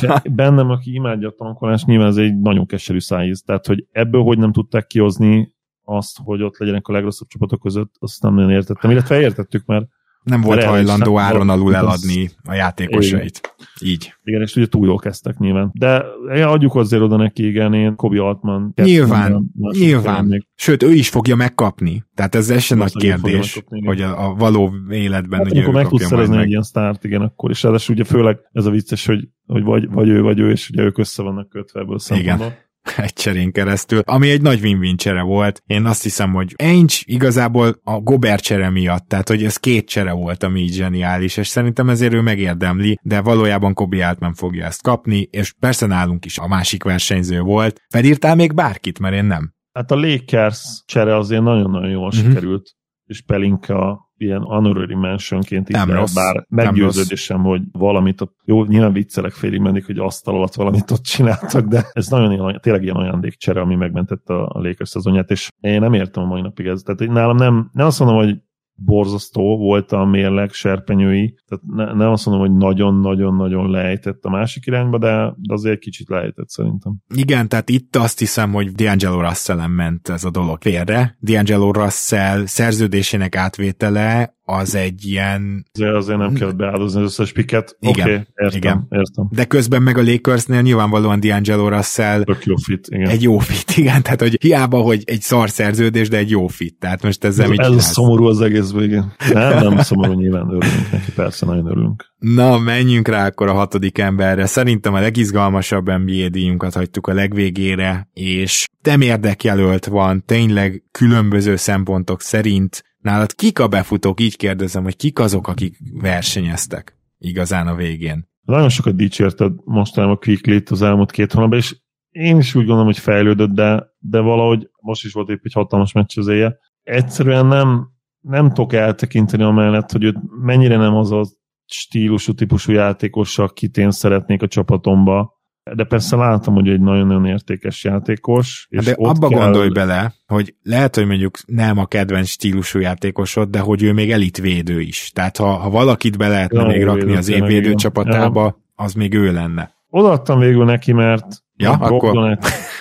[0.01, 3.43] és bennem, aki imádja a tankolást, nyilván ez egy nagyon keserű szájíz.
[3.43, 5.55] Tehát, hogy ebből hogy nem tudták kihozni
[5.85, 8.91] azt, hogy ott legyenek a legrosszabb csapatok között, azt nem nagyon értettem.
[8.91, 9.87] Illetve értettük, mert
[10.23, 13.55] nem volt hajlandó áron alul eladni a játékosait.
[13.81, 14.15] Így.
[14.25, 15.71] Igen, és ugye túl jól kezdtek nyilván.
[15.73, 16.05] De
[16.45, 18.73] adjuk azért oda neki, igen, én Kobi Altman.
[18.83, 20.47] Nyilván, nyilván.
[20.55, 22.05] Sőt, ő is fogja megkapni.
[22.15, 25.89] Tehát ez, ez sem nagy kérdés, megkapni, hogy a, a való életben hát, ugye meg
[25.89, 26.45] tudsz szerezni meg.
[26.45, 27.51] egy ilyen sztárt, igen, akkor.
[27.51, 30.71] És ráadásul ugye főleg ez a vicces, hogy, hogy vagy, vagy ő, vagy ő, és
[30.71, 32.47] ugye ők össze vannak kötve ebből szempontból.
[32.47, 35.63] Igen egy cserén keresztül, ami egy nagy win-win csere volt.
[35.67, 40.13] Én azt hiszem, hogy Ainge igazából a Gobert csere miatt, tehát hogy ez két csere
[40.13, 44.83] volt, ami így zseniális, és szerintem ezért ő megérdemli, de valójában Kobi Altman fogja ezt
[44.83, 47.81] kapni, és persze nálunk is a másik versenyző volt.
[47.89, 49.55] Felírtál még bárkit, mert én nem.
[49.73, 52.23] Hát a Lakers csere azért nagyon-nagyon jól uh-huh.
[52.23, 52.75] sikerült,
[53.11, 58.93] és Pelinka ilyen honorary mentionként itt nem rossz, bár meggyőződésem, hogy valamit, a, jó, nyilván
[58.93, 62.97] viccelek félig mennék, hogy asztal alatt valamit ott csináltak, de ez nagyon ilyen, tényleg ilyen
[62.97, 66.83] ajándékcsere, ami megmentette a, a Lakers szezonját, és én nem értem a mai napig ez.
[66.83, 68.37] Tehát nálam nem, nem azt mondom, hogy
[68.85, 74.67] borzasztó volt a mérleg serpenyői, tehát ne, nem azt mondom, hogy nagyon-nagyon-nagyon lejtett a másik
[74.67, 76.97] irányba, de, de azért kicsit lejtett szerintem.
[77.15, 81.17] Igen, tehát itt azt hiszem, hogy D'Angelo russell ment ez a dolog félre.
[81.27, 85.67] D'Angelo Russell szerződésének átvétele az egy ilyen...
[85.73, 87.77] Azért, azért nem kell beáldozni az összes piket.
[87.81, 88.87] Igen, okay, értem, igen.
[88.91, 89.29] értem.
[89.31, 93.09] De közben meg a Lakersnél nyilvánvalóan D'Angelo Russell Tök jó fit, igen.
[93.09, 96.75] egy jó fit, igen, tehát hogy hiába, hogy egy szar szerződés, de egy jó fit,
[96.79, 99.13] tehát most ezzel ez, mit Ez a szomorú az egész igen.
[99.33, 102.13] Nem, nem szomorú, nyilván örülünk neki, persze, nagyon örülünk.
[102.19, 104.47] Na, menjünk rá akkor a hatodik emberre.
[104.47, 112.21] Szerintem a legizgalmasabb NBA díjunkat hagytuk a legvégére, és nem érdekjelölt van, tényleg különböző szempontok
[112.21, 114.21] szerint Nálad kik a befutók?
[114.21, 118.29] Így kérdezem, hogy kik azok, akik versenyeztek igazán a végén?
[118.41, 121.77] Nagyon sokat dicsérted mostanában a quickly az elmúlt két hónapban, és
[122.11, 125.93] én is úgy gondolom, hogy fejlődött, de, de valahogy most is volt épp egy hatalmas
[125.93, 126.59] meccs az éje.
[126.83, 127.89] Egyszerűen nem,
[128.21, 131.23] nem tudok eltekinteni amellett, hogy őt mennyire nem az a
[131.67, 135.40] stílusú, típusú játékos, akit én szeretnék a csapatomba,
[135.75, 138.67] de persze látom, hogy egy nagyon-nagyon értékes játékos.
[138.71, 139.39] És de abba kell...
[139.41, 144.11] gondolj bele, hogy lehet, hogy mondjuk nem a kedvenc stílusú játékosod, de hogy ő még
[144.11, 145.11] elitvédő is.
[145.15, 148.85] Tehát ha, ha valakit be lehetne még rakni az évvédő csapatába, ja.
[148.85, 149.75] az még ő lenne.
[149.91, 152.09] Odaadtam végül neki, mert Ja, akkor...
[152.19, 152.37] okay.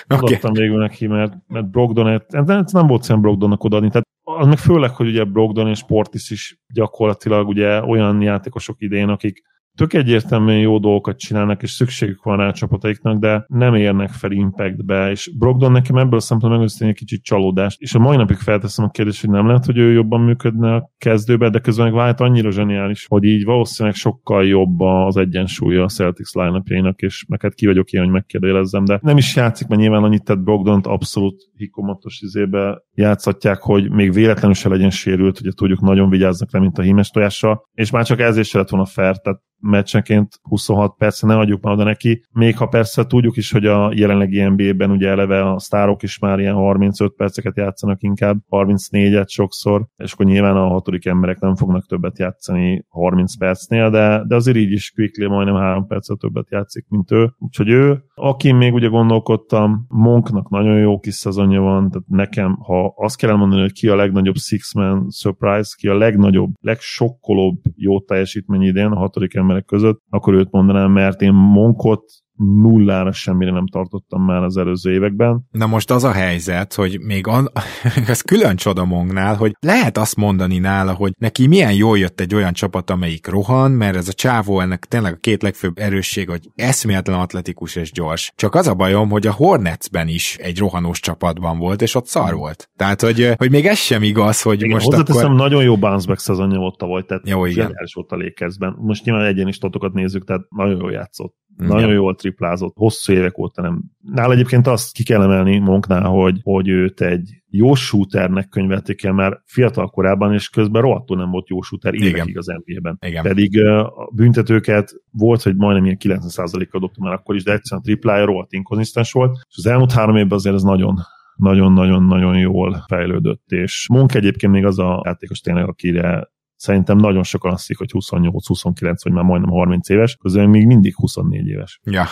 [0.08, 4.58] Odaadtam végül neki, mert, mert Brogdonet, nem, nem volt szem Brogdonnak odaadni, tehát az meg
[4.58, 9.42] főleg, hogy ugye Brogdon és Portis is gyakorlatilag ugye olyan játékosok idén, akik
[9.76, 15.10] tök egyértelműen jó dolgokat csinálnak, és szükségük van rá csapataiknak, de nem érnek fel impactbe,
[15.10, 18.84] és Brogdon nekem ebből a szempontból megőszíteni egy kicsit csalódást, és a mai napig felteszem
[18.84, 22.20] a kérdést, hogy nem lehet, hogy ő jobban működne a kezdőbe, de közben meg vált
[22.20, 27.54] annyira zseniális, hogy így valószínűleg sokkal jobb az egyensúlya a Celtics line és meg hát
[27.54, 31.50] ki vagyok ilyen, hogy megkérdelezzem, de nem is játszik, mert nyilván annyit tett Brogdont abszolút
[31.56, 36.78] hikomatos izébe játszatják, hogy még véletlenül se legyen sérült, ugye tudjuk, nagyon vigyáznak le, mint
[36.78, 41.22] a hímes tojással, és már csak ezért se lett volna fair, tehát meccsenként 26 perc,
[41.22, 42.24] ne adjuk már oda neki.
[42.32, 46.38] Még ha persze tudjuk is, hogy a jelenlegi NBA-ben ugye eleve a sztárok is már
[46.38, 51.86] ilyen 35 perceket játszanak inkább, 34-et sokszor, és akkor nyilván a hatodik emberek nem fognak
[51.86, 56.86] többet játszani 30 percnél, de, de azért így is Quickly majdnem 3 percet többet játszik,
[56.88, 57.34] mint ő.
[57.38, 62.94] Úgyhogy ő, akin még ugye gondolkodtam, Monknak nagyon jó kis szezonja van, tehát nekem, ha
[62.96, 68.62] azt kell mondani, hogy ki a legnagyobb six-man surprise, ki a legnagyobb, legsokkolóbb jó teljesítmény
[68.62, 72.12] idén a hatodik ember emberek között, akkor őt mondanám, mert én Monkot
[72.44, 75.46] nullára semmire nem tartottam már az előző években.
[75.50, 77.48] Na most az a helyzet, hogy még an,
[78.06, 82.52] ez külön csodamongnál, hogy lehet azt mondani nála, hogy neki milyen jól jött egy olyan
[82.52, 87.18] csapat, amelyik rohan, mert ez a csávó ennek tényleg a két legfőbb erősség, hogy eszméletlen
[87.18, 88.32] atletikus és gyors.
[88.36, 92.34] Csak az a bajom, hogy a Hornetsben is egy rohanós csapatban volt, és ott szar
[92.34, 92.70] volt.
[92.76, 95.36] Tehát, hogy, hogy még ez sem igaz, hogy igen, most hozzáteszem, akkor...
[95.36, 97.74] nagyon jó bounce back szezonja volt tavaly, tehát jó, igen.
[97.94, 98.76] volt a Lakersben.
[98.78, 101.39] Most nyilván egyéni statokat nézzük, tehát nagyon jól játszott.
[101.68, 101.94] Nagyon ja.
[101.94, 103.82] jól triplázott, hosszú évek óta nem.
[104.00, 109.12] Nála egyébként azt ki kell emelni Monknál, hogy, hogy őt egy jó shooternek könyvelték el
[109.12, 112.98] már fiatal korában, és közben rohadtul nem volt jó shooter évekig az NBA-ben.
[113.06, 113.22] Igen.
[113.22, 117.84] Pedig a büntetőket volt, hogy majdnem ilyen 90%-kal dobta már akkor is, de egyszerűen a
[117.84, 120.98] triplája rohadt inkonzisztens volt, és az elmúlt három évben azért ez nagyon
[121.36, 126.30] nagyon-nagyon-nagyon jól fejlődött, és Monk egyébként még az a játékos tényleg, akire
[126.60, 131.46] Szerintem nagyon sokan azt hogy 28-29, vagy már majdnem 30 éves, közben még mindig 24
[131.46, 131.80] éves.
[131.84, 132.06] Ja.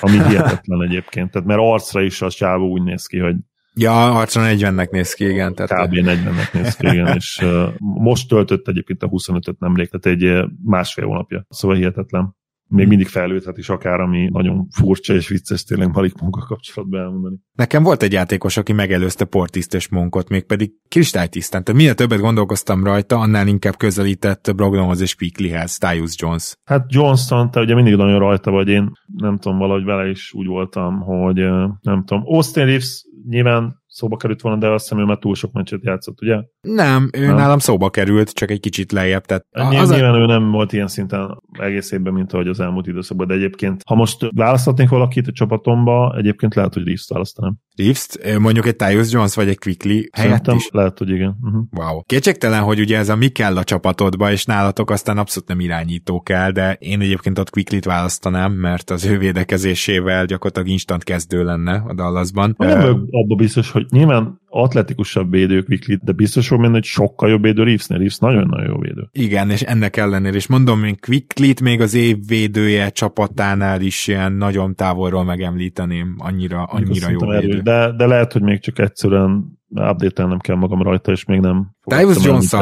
[0.00, 1.30] Ami hihetetlen egyébként.
[1.30, 3.34] Tehát mert arcra is a csávó úgy néz ki, hogy
[3.76, 5.54] Ja, arcra 40-nek néz ki, igen.
[5.54, 5.86] Tehát...
[5.86, 5.94] Kb.
[5.94, 11.04] 40-nek néz ki, igen, és uh, most töltött egyébként a 25-öt nemrég, tehát egy másfél
[11.04, 11.46] hónapja.
[11.48, 12.36] Szóval hihetetlen.
[12.68, 17.36] Még mindig fejlődhet is akár, ami nagyon furcsa és vicces tényleg Malik munka kapcsolatban elmondani.
[17.52, 21.64] Nekem volt egy játékos, aki megelőzte Portiszt és Monkot, mégpedig kristálytisztán.
[21.64, 26.56] Tehát minél többet gondolkoztam rajta, annál inkább közelített Brogdonhoz és Quicklyhez, Tyus Jones.
[26.64, 30.46] Hát Johnston, te ugye mindig nagyon rajta vagy, én nem tudom, valahogy vele is úgy
[30.46, 31.36] voltam, hogy
[31.80, 35.52] nem tudom, Austin Reeves nyilván szóba került volna, de azt hiszem, ő már túl sok
[35.52, 36.42] meccset játszott, ugye?
[36.60, 37.36] Nem, ő nem.
[37.36, 39.24] nálam szóba került, csak egy kicsit lejjebb.
[39.24, 40.18] Tehát az nyilván a...
[40.18, 43.94] ő nem volt ilyen szinten egész évben, mint ahogy az elmúlt időszakban, de egyébként, ha
[43.94, 47.56] most választhatnék valakit a csapatomba, egyébként lehet, hogy Reeves-t választanám.
[47.76, 50.68] Reeves, mondjuk egy Tyus Jones vagy egy Quickly helyett is?
[50.72, 51.36] lehet, hogy igen.
[51.40, 51.64] Uh-huh.
[51.70, 52.02] Wow.
[52.02, 56.20] Kétségtelen, hogy ugye ez a mi kell a csapatodba, és nálatok aztán abszolút nem irányító
[56.20, 61.82] kell, de én egyébként ott Quickly-t választanám, mert az ő védekezésével gyakorlatilag instant kezdő lenne
[61.86, 62.54] a Dallasban.
[62.58, 67.42] Nem uh, abban biztos, hogy nyilván atletikusabb védő Quickly, de biztos hogy hogy sokkal jobb
[67.42, 67.98] védő Reevesnél.
[67.98, 69.08] Reeves nagyon-nagyon jó védő.
[69.12, 74.32] Igen, és ennek ellenére, és mondom, hogy Quickly még az év védője csapatánál is ilyen
[74.32, 77.60] nagyon távolról megemlíteném, annyira, annyira jó védő.
[77.60, 81.70] De, de lehet, hogy még csak egyszerűen update nem kell magam rajta, és még nem
[81.84, 82.54] Tyus jones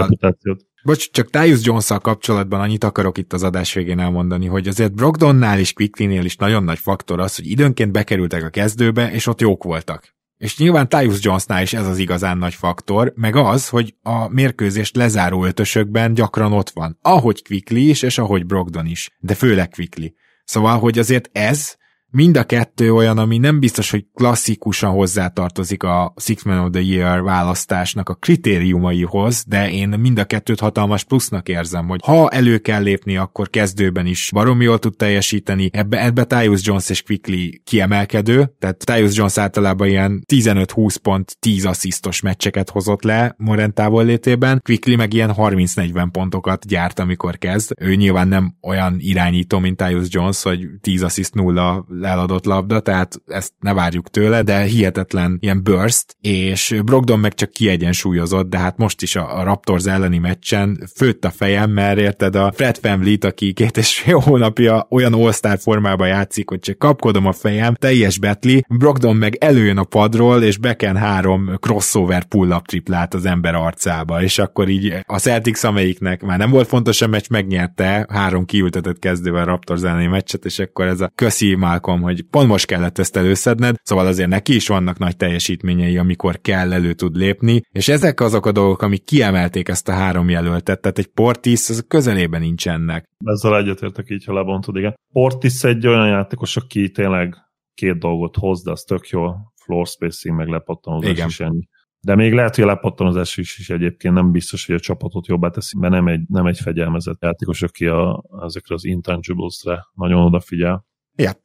[0.85, 5.59] Bocs, csak Tyus jones kapcsolatban annyit akarok itt az adás végén elmondani, hogy azért Brogdonnál
[5.59, 9.65] és Quickly-nél is nagyon nagy faktor az, hogy időnként bekerültek a kezdőbe, és ott jók
[9.65, 10.15] voltak.
[10.43, 14.97] És nyilván Tyus Jonesnál is ez az igazán nagy faktor, meg az, hogy a mérkőzést
[14.97, 16.99] lezáró ötösökben gyakran ott van.
[17.03, 19.11] Ahogy Quickly is, és ahogy Brogdon is.
[19.19, 20.07] De főleg Quickly.
[20.45, 21.77] Szóval, hogy azért ez
[22.13, 26.83] mind a kettő olyan, ami nem biztos, hogy klasszikusan hozzátartozik a Six Man of the
[26.83, 32.59] Year választásnak a kritériumaihoz, de én mind a kettőt hatalmas plusznak érzem, hogy ha elő
[32.59, 35.71] kell lépni, akkor kezdőben is baromi jól tud teljesíteni.
[35.73, 41.65] Ebbe, ebbe Tyus Jones és Quickly kiemelkedő, tehát Tyus Jones általában ilyen 15-20 pont, 10
[41.65, 47.73] asszisztos meccseket hozott le Morent létében, Quickly meg ilyen 30-40 pontokat gyárt, amikor kezd.
[47.81, 53.23] Ő nyilván nem olyan irányító, mint Tyus Jones, hogy 10 assziszt nulla eladott labda, tehát
[53.27, 58.77] ezt ne várjuk tőle, de hihetetlen ilyen burst, és Brogdon meg csak kiegyensúlyozott, de hát
[58.77, 63.53] most is a, Raptors elleni meccsen főtt a fejem, mert érted a Fred Family-t, aki
[63.53, 68.65] két és fél hónapja olyan all formában játszik, hogy csak kapkodom a fejem, teljes betli,
[68.69, 74.39] Brogdon meg előjön a padról, és beken három crossover pull-up triplát az ember arcába, és
[74.39, 79.45] akkor így a Celtics, amelyiknek már nem volt fontos a meccs, megnyerte három kiültetett kezdővel
[79.45, 83.17] Raptors elleni meccset, és akkor ez a köszi Malcolm Malcolm, hogy pont most kellett ezt
[83.17, 88.21] előszedned, szóval azért neki is vannak nagy teljesítményei, amikor kell elő tud lépni, és ezek
[88.21, 93.09] azok a dolgok, amik kiemelték ezt a három jelöltet, tehát egy Portis az közelében nincsenek.
[93.25, 94.95] Ezzel egyetértek így, ha lebontod, igen.
[95.13, 97.37] Portis egy olyan játékos, aki tényleg
[97.75, 99.33] két dolgot hoz, de az tök jó,
[99.65, 101.69] floor spacing, meg lepattanozás is ennyi.
[102.05, 105.49] De még lehet, hogy a lepattanozás is, is egyébként nem biztos, hogy a csapatot jobbá
[105.49, 110.85] teszi, mert nem egy, nem egy fegyelmezett játékos, aki a, ezekre az intangibles-re nagyon odafigyel.
[111.17, 111.39] Yep.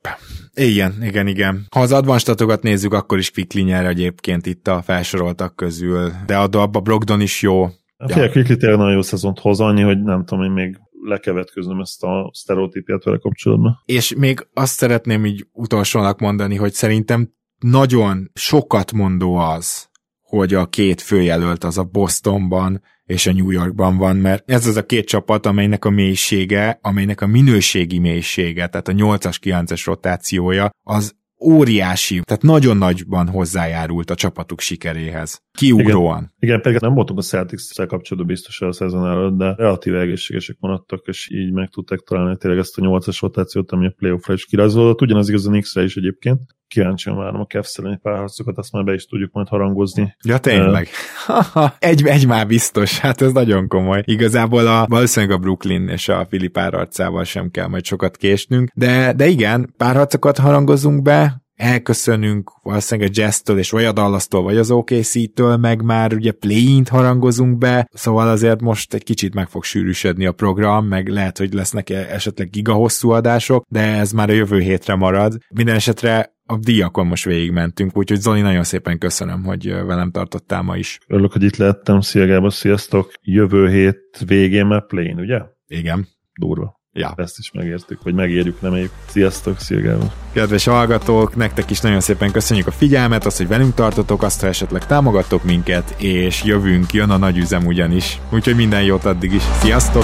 [0.54, 1.66] Igen, igen, igen.
[1.76, 6.48] Ha az advanstatokat nézzük, akkor is Quickly nyer egyébként itt a felsoroltak közül, de a
[6.52, 7.64] abba Brogdon is jó.
[7.98, 8.30] Hát ja.
[8.30, 11.80] Quickly tényleg nagyon jó szezont hoz, annyi, hogy nem tudom, én még le kell vetközöm
[11.80, 13.82] ezt a sztereotípiát vele kapcsolatban.
[13.86, 19.87] És még azt szeretném így utolsónak mondani, hogy szerintem nagyon sokat mondó az,
[20.28, 24.76] hogy a két főjelölt az a Bostonban és a New Yorkban van, mert ez az
[24.76, 30.70] a két csapat, amelynek a mélysége, amelynek a minőségi mélysége, tehát a 8-as, 9-es rotációja,
[30.84, 35.42] az óriási, tehát nagyon nagyban hozzájárult a csapatuk sikeréhez.
[35.58, 36.18] Kiugróan.
[36.18, 40.56] Igen, igen pedig nem voltunk a celtics kapcsolatban biztos a szezon előtt, de relatív egészségesek
[40.60, 44.46] maradtak, és így meg tudták találni tényleg ezt a 8-as rotációt, ami a playoffra is
[44.46, 45.02] kirajzolódott.
[45.02, 48.94] Ugyanaz igaz a Knicksre is egyébként kíváncsian várom a Cavs elleni párharcokat, azt már be
[48.94, 50.16] is tudjuk majd harangozni.
[50.24, 50.88] Ja, tényleg.
[51.80, 54.02] egy, egy már biztos, hát ez nagyon komoly.
[54.06, 59.14] Igazából a, valószínűleg a Brooklyn és a Fili párharcával sem kell majd sokat késnünk, de,
[59.14, 64.72] de igen, párharcokat harangozunk be, elköszönünk valószínűleg a Jazz-től és vagy a Dallas-tól, vagy az
[64.72, 70.26] OKC-től, meg már ugye play harangozunk be, szóval azért most egy kicsit meg fog sűrűsödni
[70.26, 74.60] a program, meg lehet, hogy lesznek esetleg giga hosszú adások, de ez már a jövő
[74.60, 75.38] hétre marad.
[75.50, 80.78] Minden esetre a díjakon most végigmentünk, úgyhogy Zoli, nagyon szépen köszönöm, hogy velem tartottál ma
[80.78, 81.00] is.
[81.08, 82.02] Örülök, hogy itt lettem.
[82.02, 83.12] Szia Gábor, sziasztok!
[83.22, 85.42] Jövő hét végén már play ugye?
[85.68, 86.08] Igen.
[86.40, 86.76] Durva.
[86.92, 87.14] Ja.
[87.16, 88.92] Ezt is megértük, hogy megérjük, nem éjjük.
[89.08, 90.12] Sziasztok, szia Gábor.
[90.32, 94.48] Kedves hallgatók, nektek is nagyon szépen köszönjük a figyelmet, azt, hogy velünk tartotok, azt, ha
[94.48, 98.20] esetleg támogattok minket, és jövünk, jön a nagy üzem ugyanis.
[98.34, 99.42] Úgyhogy minden jót addig is.
[99.42, 100.04] Sziasztok!